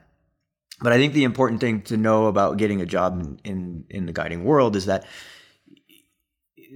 [0.82, 4.06] But I think the important thing to know about getting a job in in, in
[4.06, 5.06] the guiding world is that
[6.60, 6.76] uh,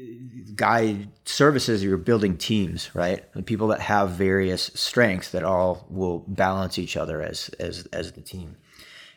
[0.56, 3.32] guide services you're building teams right?
[3.34, 8.12] The people that have various strengths that all will balance each other as as as
[8.12, 8.58] the team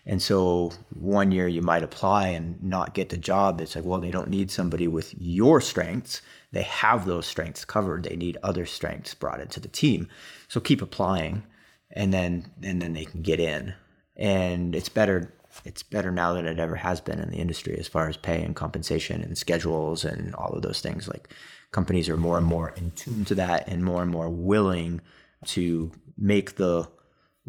[0.06, 3.60] and so one year you might apply and not get the job.
[3.60, 6.22] It's like, well, they don't need somebody with your strengths.
[6.52, 8.04] They have those strengths covered.
[8.04, 10.08] They need other strengths brought into the team.
[10.48, 11.44] So keep applying
[11.92, 13.74] and then and then they can get in.
[14.16, 15.34] And it's better
[15.64, 18.42] it's better now than it ever has been in the industry as far as pay
[18.42, 21.08] and compensation and schedules and all of those things.
[21.08, 21.28] Like
[21.72, 25.00] companies are more and more in tune to that and more and more willing
[25.46, 26.88] to make the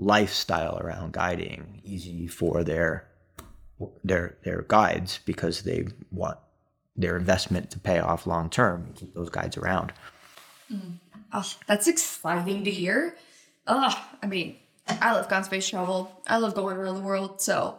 [0.02, 3.08] lifestyle around guiding easy for their
[4.04, 6.38] their their guides because they want
[6.96, 9.94] their investment to pay off long term keep those guides around.
[11.34, 13.16] Oh, that's exciting to hear.
[13.68, 16.22] Oh, I mean, I love space travel.
[16.28, 17.42] I love going around the world.
[17.42, 17.78] So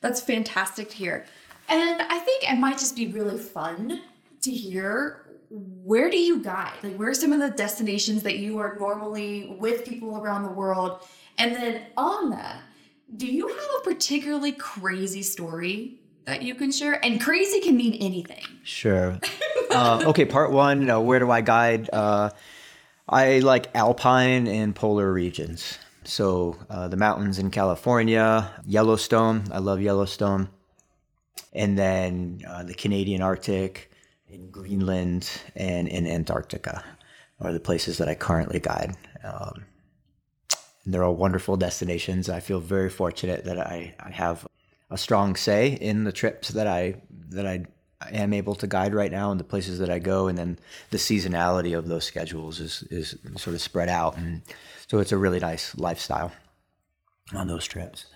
[0.00, 1.26] that's fantastic to hear.
[1.68, 4.02] And I think it might just be really fun
[4.42, 6.72] to hear where do you guide?
[6.82, 10.50] Like, where are some of the destinations that you are normally with people around the
[10.50, 11.00] world?
[11.38, 12.60] And then on that,
[13.16, 17.04] do you have a particularly crazy story that you can share?
[17.04, 18.44] And crazy can mean anything.
[18.62, 19.18] Sure.
[19.70, 20.88] uh, okay, part one.
[20.88, 21.90] Uh, where do I guide?
[21.92, 22.30] Uh,
[23.08, 25.78] I like alpine and polar regions.
[26.04, 29.44] So uh, the mountains in California, Yellowstone.
[29.52, 30.48] I love Yellowstone.
[31.52, 33.90] And then uh, the Canadian Arctic,
[34.28, 36.84] in Greenland, and in Antarctica
[37.40, 38.96] are the places that I currently guide.
[39.22, 39.64] Um,
[40.86, 42.28] they're all wonderful destinations.
[42.28, 44.46] I feel very fortunate that I, I have
[44.90, 46.96] a strong say in the trips that I
[47.30, 47.64] that I
[48.12, 50.58] am able to guide right now and the places that I go, and then
[50.90, 54.42] the seasonality of those schedules is is sort of spread out, and
[54.86, 56.32] so it's a really nice lifestyle
[57.34, 58.06] on those trips.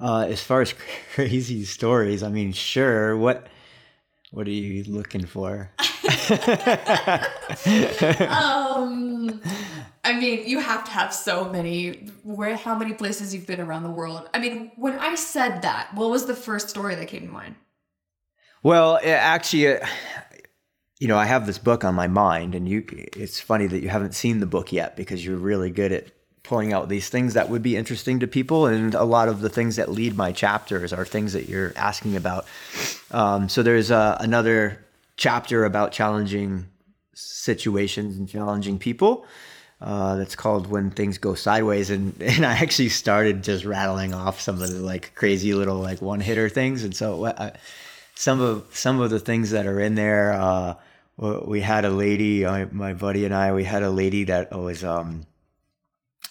[0.00, 0.74] Uh, as far as
[1.14, 3.16] crazy stories, I mean, sure.
[3.16, 3.46] What
[4.34, 5.70] what are you looking for?
[8.28, 9.40] um
[10.04, 13.82] i mean you have to have so many where how many places you've been around
[13.82, 17.26] the world i mean when i said that what was the first story that came
[17.26, 17.54] to mind
[18.64, 19.86] Well, it actually, uh,
[20.98, 22.82] you know, I have this book on my mind, and you.
[22.88, 26.06] It's funny that you haven't seen the book yet because you're really good at
[26.44, 29.48] pulling out these things that would be interesting to people, and a lot of the
[29.48, 32.46] things that lead my chapters are things that you're asking about.
[33.10, 34.84] Um, so there's uh, another
[35.16, 36.66] chapter about challenging
[37.14, 39.26] situations and challenging people.
[39.80, 44.40] Uh, that's called when things go sideways, and and I actually started just rattling off
[44.40, 47.52] some of the like crazy little like one hitter things, and so I,
[48.14, 50.32] some of some of the things that are in there.
[50.32, 50.74] Uh,
[51.16, 54.82] we had a lady, uh, my buddy and I, we had a lady that was
[54.82, 55.24] um,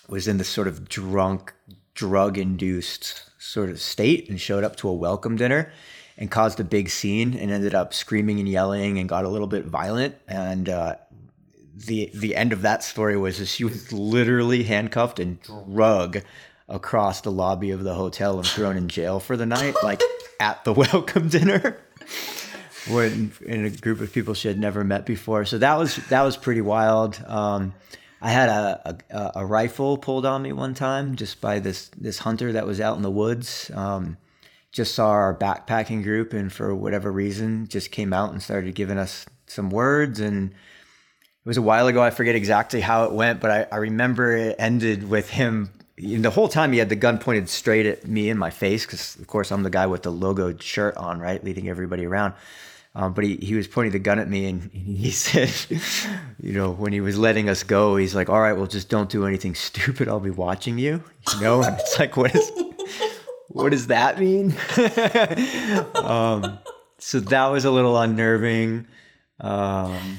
[0.08, 1.54] was in this sort of drunk,
[1.94, 5.72] drug induced sort of state and showed up to a welcome dinner
[6.18, 9.48] and caused a big scene and ended up screaming and yelling and got a little
[9.48, 10.16] bit violent.
[10.28, 10.96] And uh,
[11.76, 16.22] the the end of that story was that she was literally handcuffed and drug
[16.70, 20.02] across the lobby of the hotel and thrown in jail for the night, like
[20.40, 21.78] at the welcome dinner.
[22.90, 25.46] when in a group of people she had never met before.
[25.46, 27.24] So that was that was pretty wild.
[27.26, 27.74] Um,
[28.24, 32.20] I had a, a, a rifle pulled on me one time just by this this
[32.20, 33.70] hunter that was out in the woods.
[33.76, 34.18] Um,
[34.72, 38.98] just saw our backpacking group and for whatever reason just came out and started giving
[38.98, 42.02] us some words and it was a while ago.
[42.02, 45.72] I forget exactly how it went, but I, I remember it ended with him.
[45.98, 49.18] the whole time he had the gun pointed straight at me in my face because,
[49.18, 52.34] of course, I'm the guy with the logoed shirt on, right, leading everybody around.
[52.96, 55.52] Um, but he, he was pointing the gun at me and he said,
[56.42, 59.10] you know, when he was letting us go, he's like, all right, well, just don't
[59.10, 60.08] do anything stupid.
[60.08, 61.04] I'll be watching you.
[61.36, 62.52] You know, and it's like, what is,
[63.48, 64.54] what does that mean?
[65.96, 66.60] um,
[67.00, 68.88] so that was a little unnerving.
[69.40, 70.18] Um,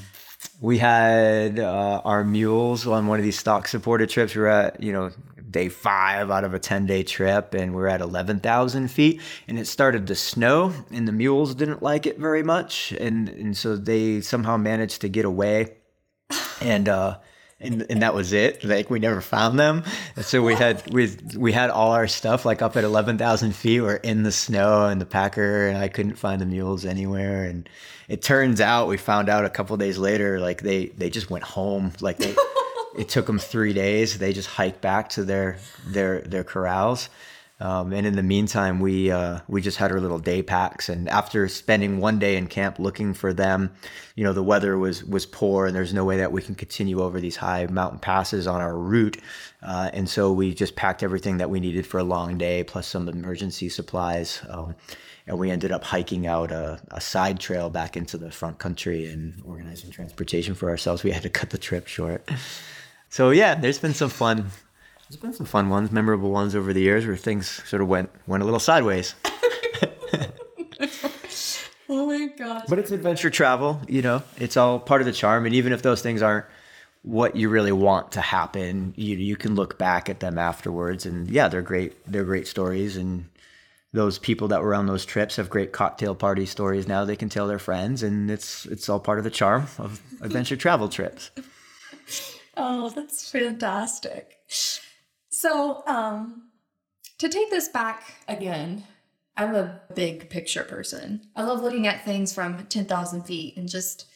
[0.59, 4.33] we had uh, our mules on one of these stock supported trips.
[4.33, 5.11] We were at, you know,
[5.55, 9.57] day five out of a 10 day trip and we are at 11,000 feet and
[9.57, 12.91] it started to snow and the mules didn't like it very much.
[12.91, 15.77] And, and so they somehow managed to get away.
[16.59, 17.19] And, uh,
[17.61, 18.65] and, and that was it.
[18.65, 19.83] Like we never found them.
[20.17, 23.55] And so we had we we had all our stuff like up at eleven thousand
[23.55, 23.79] feet.
[23.79, 27.45] We're in the snow and the packer, and I couldn't find the mules anywhere.
[27.45, 27.69] And
[28.09, 31.45] it turns out we found out a couple days later, like they they just went
[31.45, 31.93] home.
[32.01, 32.35] Like they
[32.97, 34.17] it took them three days.
[34.17, 37.09] They just hiked back to their their their corrals.
[37.57, 40.89] Um, and in the meantime, we uh, we just had our little day packs.
[40.89, 43.71] And after spending one day in camp looking for them,
[44.15, 47.01] you know, the weather was was poor, and there's no way that we can continue
[47.01, 49.17] over these high mountain passes on our route.
[49.63, 52.87] Uh, and so we just packed everything that we needed for a long day, plus
[52.87, 54.41] some emergency supplies.
[54.49, 54.75] Um,
[55.27, 59.07] and we ended up hiking out a, a, side trail back into the front country
[59.07, 61.03] and organizing transportation for ourselves.
[61.03, 62.29] We had to cut the trip short.
[63.15, 64.51] So yeah, there's been some fun.
[65.07, 68.09] There's been some fun ones, memorable ones over the years where things sort of went
[68.27, 69.15] went a little sideways.
[71.87, 72.65] oh my gosh!
[72.67, 74.21] But it's adventure travel, you know.
[74.35, 76.45] It's all part of the charm, and even if those things aren't
[77.03, 81.31] what you really want to happen, you you can look back at them afterwards, and
[81.31, 81.93] yeah, they're great.
[82.05, 83.29] They're great stories, and
[83.93, 87.29] those people that were on those trips have great cocktail party stories now they can
[87.29, 91.31] tell their friends and it's it's all part of the charm of adventure travel trips
[92.57, 94.37] Oh, that's fantastic.
[95.29, 96.49] So, um,
[97.17, 98.83] to take this back again,
[99.37, 101.27] I'm a big picture person.
[101.35, 104.07] I love looking at things from 10,000 feet and just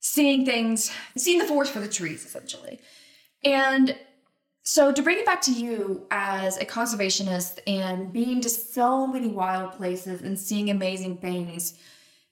[0.00, 2.78] seeing things, seeing the forest for the trees, essentially.
[3.44, 3.96] And
[4.62, 9.28] so, to bring it back to you as a conservationist and being to so many
[9.28, 11.78] wild places and seeing amazing things,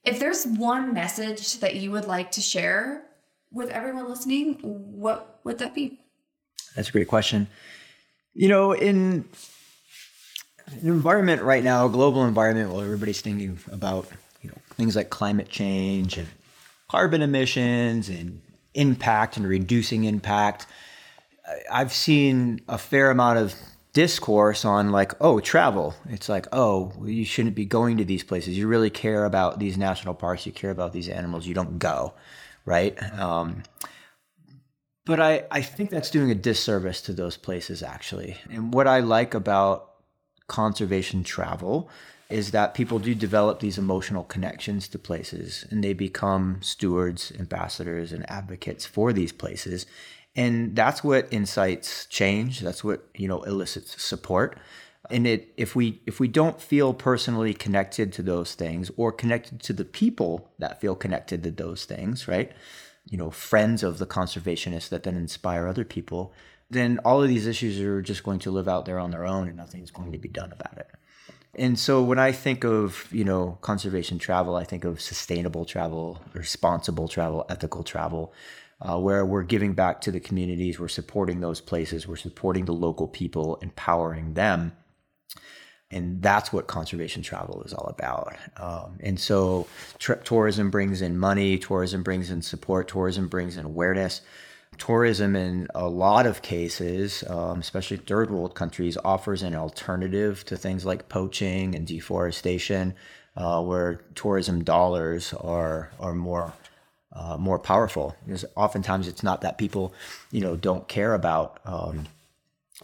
[0.04, 3.05] if there's one message that you would like to share
[3.52, 5.98] with everyone listening, what would that be?
[6.74, 7.48] That's a great question.
[8.34, 9.24] You know, in
[10.66, 14.08] an environment right now, global environment, where everybody's thinking about
[14.42, 16.28] you know things like climate change and
[16.88, 18.40] carbon emissions and
[18.74, 20.66] impact and reducing impact.
[21.70, 23.54] I've seen a fair amount of
[23.96, 28.58] discourse on like oh travel it's like oh you shouldn't be going to these places
[28.58, 32.12] you really care about these national parks you care about these animals you don't go
[32.66, 33.00] right?
[33.18, 33.62] Um,
[35.06, 38.36] but I, I think that's doing a disservice to those places actually.
[38.50, 39.92] And what I like about
[40.48, 41.88] conservation travel
[42.28, 48.12] is that people do develop these emotional connections to places and they become stewards, ambassadors,
[48.12, 49.86] and advocates for these places.
[50.34, 52.60] And that's what incites change.
[52.60, 54.58] That's what, you know, elicits support.
[55.10, 59.60] And it if we if we don't feel personally connected to those things or connected
[59.60, 62.52] to the people that feel connected to those things, right?
[63.08, 66.32] You know, friends of the conservationists that then inspire other people,
[66.70, 69.46] then all of these issues are just going to live out there on their own
[69.46, 70.88] and nothing's going to be done about it.
[71.54, 76.20] And so when I think of, you know, conservation travel, I think of sustainable travel,
[76.34, 78.34] responsible travel, ethical travel,
[78.80, 82.74] uh, where we're giving back to the communities, we're supporting those places, we're supporting the
[82.74, 84.72] local people, empowering them
[85.90, 88.34] and that's what conservation travel is all about.
[88.56, 89.66] Um, and so,
[89.98, 94.22] tourism brings in money, tourism brings in support, tourism brings in awareness.
[94.78, 100.56] Tourism, in a lot of cases, um, especially third world countries, offers an alternative to
[100.56, 102.94] things like poaching and deforestation,
[103.36, 106.52] uh, where tourism dollars are are more
[107.12, 108.14] uh, more powerful.
[108.26, 109.94] Because oftentimes it's not that people,
[110.30, 112.06] you know, don't care about um,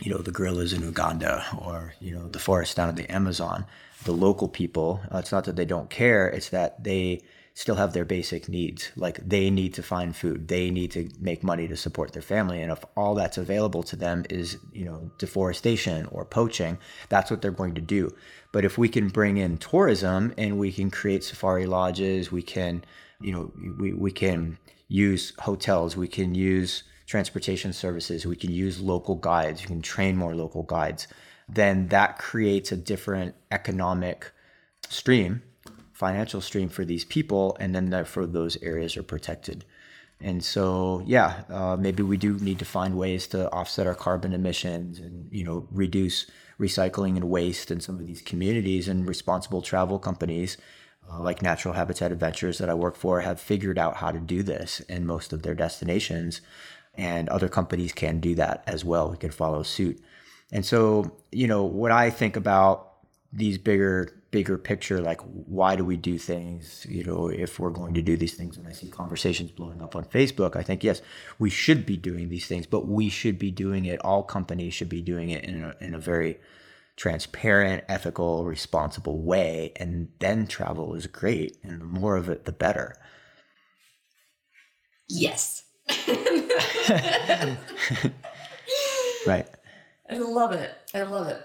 [0.01, 3.67] you know, the gorillas in Uganda or, you know, the forest down in the Amazon,
[4.05, 7.21] the local people, uh, it's not that they don't care, it's that they
[7.55, 8.91] still have their basic needs.
[8.97, 12.63] Like they need to find food, they need to make money to support their family.
[12.63, 16.79] And if all that's available to them is, you know, deforestation or poaching,
[17.11, 18.15] that's what they're going to do.
[18.53, 22.85] But if we can bring in tourism and we can create safari lodges, we can,
[23.21, 24.57] you know, we, we can
[24.89, 30.17] use hotels, we can use transportation services, we can use local guides, you can train
[30.17, 31.07] more local guides,
[31.47, 34.33] then that creates a different economic
[34.89, 35.43] stream,
[35.93, 39.63] financial stream for these people, and then therefore those areas are protected.
[40.23, 44.33] And so, yeah, uh, maybe we do need to find ways to offset our carbon
[44.33, 48.89] emissions and you know reduce recycling and waste in some of these communities.
[48.89, 50.57] And responsible travel companies
[51.11, 54.43] uh, like Natural Habitat Adventures that I work for have figured out how to do
[54.43, 56.41] this in most of their destinations
[56.95, 59.11] and other companies can do that as well.
[59.11, 60.03] We can follow suit.
[60.51, 62.93] And so, you know, what I think about
[63.33, 67.95] these bigger bigger picture like why do we do things you know if we're going
[67.95, 68.57] to do these things?
[68.57, 70.55] And i see conversations blowing up on facebook.
[70.57, 71.01] I think yes
[71.39, 74.01] we should be doing these things but we should be doing it.
[74.01, 76.39] All companies should be doing it in a, in a very
[76.97, 79.73] transparent ethical responsible way.
[79.77, 82.95] And then travel is great and the more of it the better.
[85.09, 85.65] Yes
[89.27, 89.47] right.
[90.09, 90.71] I love it.
[90.95, 91.43] I love it.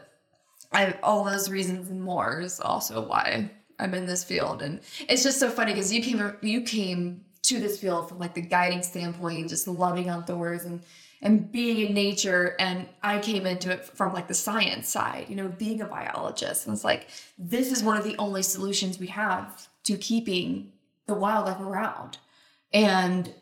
[0.71, 5.23] I all those reasons and more is also why I'm in this field, and it's
[5.23, 8.83] just so funny because you came you came to this field from like the guiding
[8.83, 10.81] standpoint, and just loving outdoors and
[11.21, 15.35] and being in nature, and I came into it from like the science side, you
[15.35, 17.07] know, being a biologist, and it's like
[17.39, 20.73] this is one of the only solutions we have to keeping
[21.07, 22.17] the wildlife around,
[22.73, 23.33] and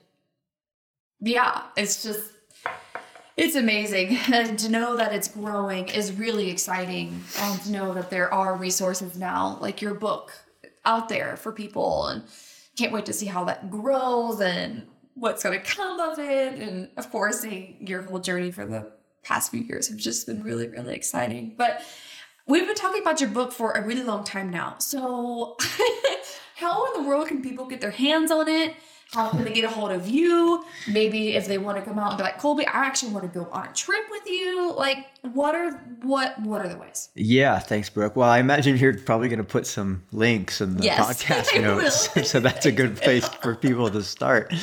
[1.26, 2.32] yeah, it's just
[3.38, 4.17] it's amazing.
[4.34, 7.23] And to know that it's growing is really exciting.
[7.39, 10.32] And to know that there are resources now like your book
[10.86, 12.07] out there for people.
[12.07, 12.23] And
[12.78, 16.59] can't wait to see how that grows and what's going to come of it.
[16.59, 18.91] And of course seeing your whole journey for the
[19.23, 21.55] past few years have just been really really exciting.
[21.57, 21.82] But
[22.47, 24.76] we've been talking about your book for a really long time now.
[24.78, 25.57] So
[26.55, 28.76] how in the world can people get their hands on it
[29.16, 30.63] how can they get a hold of you?
[30.88, 33.39] Maybe if they want to come out and be like, Colby, I actually want to
[33.39, 34.74] go on a trip with you.
[34.74, 35.72] Like, what are
[36.03, 37.09] what what are the ways?
[37.16, 38.16] Yeah, thanks, Brooke.
[38.16, 42.30] Well, I imagine you're probably going to put some links in the yes, podcast notes,
[42.30, 44.53] so that's a good place for people to start.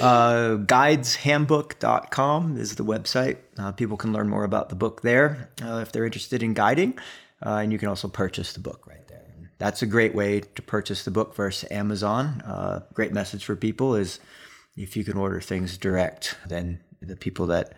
[0.00, 3.38] Uh, guideshandbook.com is the website.
[3.58, 6.98] Uh, people can learn more about the book there uh, if they're interested in guiding,
[7.44, 9.01] uh, and you can also purchase the book right
[9.62, 12.42] that's a great way to purchase the book versus Amazon.
[12.44, 14.18] Uh, great message for people is
[14.76, 17.72] if you can order things direct, then the people that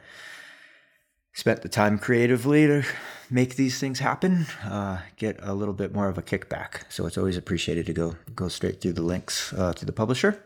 [1.34, 2.86] spent the time creatively to
[3.28, 6.90] make these things happen uh, get a little bit more of a kickback.
[6.90, 10.42] So it's always appreciated to go go straight through the links uh, to the publisher.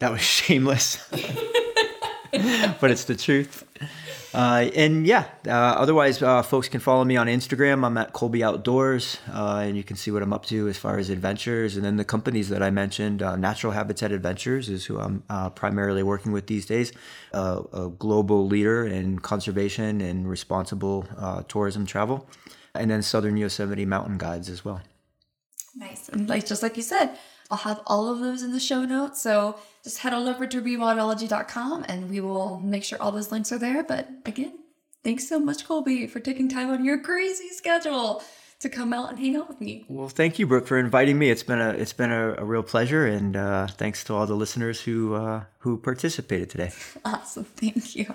[0.00, 0.98] That was shameless,
[2.80, 3.64] but it's the truth.
[4.34, 7.86] Uh, and yeah, uh, otherwise, uh, folks can follow me on Instagram.
[7.86, 10.98] I'm at Colby Outdoors, uh, and you can see what I'm up to as far
[10.98, 11.76] as adventures.
[11.76, 15.48] And then the companies that I mentioned, uh, Natural Habitat Adventures is who I'm uh,
[15.50, 16.92] primarily working with these days,
[17.32, 21.06] a global leader in conservation and responsible
[21.48, 22.28] tourism travel.
[22.74, 24.82] And then Southern Yosemite Mountain Guides as well.
[25.74, 26.10] Nice.
[26.10, 27.16] And like just like you said,
[27.50, 29.22] I'll have all of those in the show notes.
[29.22, 33.52] So just head on over to rewildology.com and we will make sure all those links
[33.52, 33.82] are there.
[33.82, 34.58] But again,
[35.04, 38.22] thanks so much, Colby, for taking time on your crazy schedule
[38.60, 39.84] to come out and hang out with me.
[39.88, 41.30] Well, thank you, Brooke, for inviting me.
[41.30, 44.34] It's been a it's been a, a real pleasure, and uh, thanks to all the
[44.34, 46.72] listeners who uh, who participated today.
[47.04, 48.14] Awesome, thank you.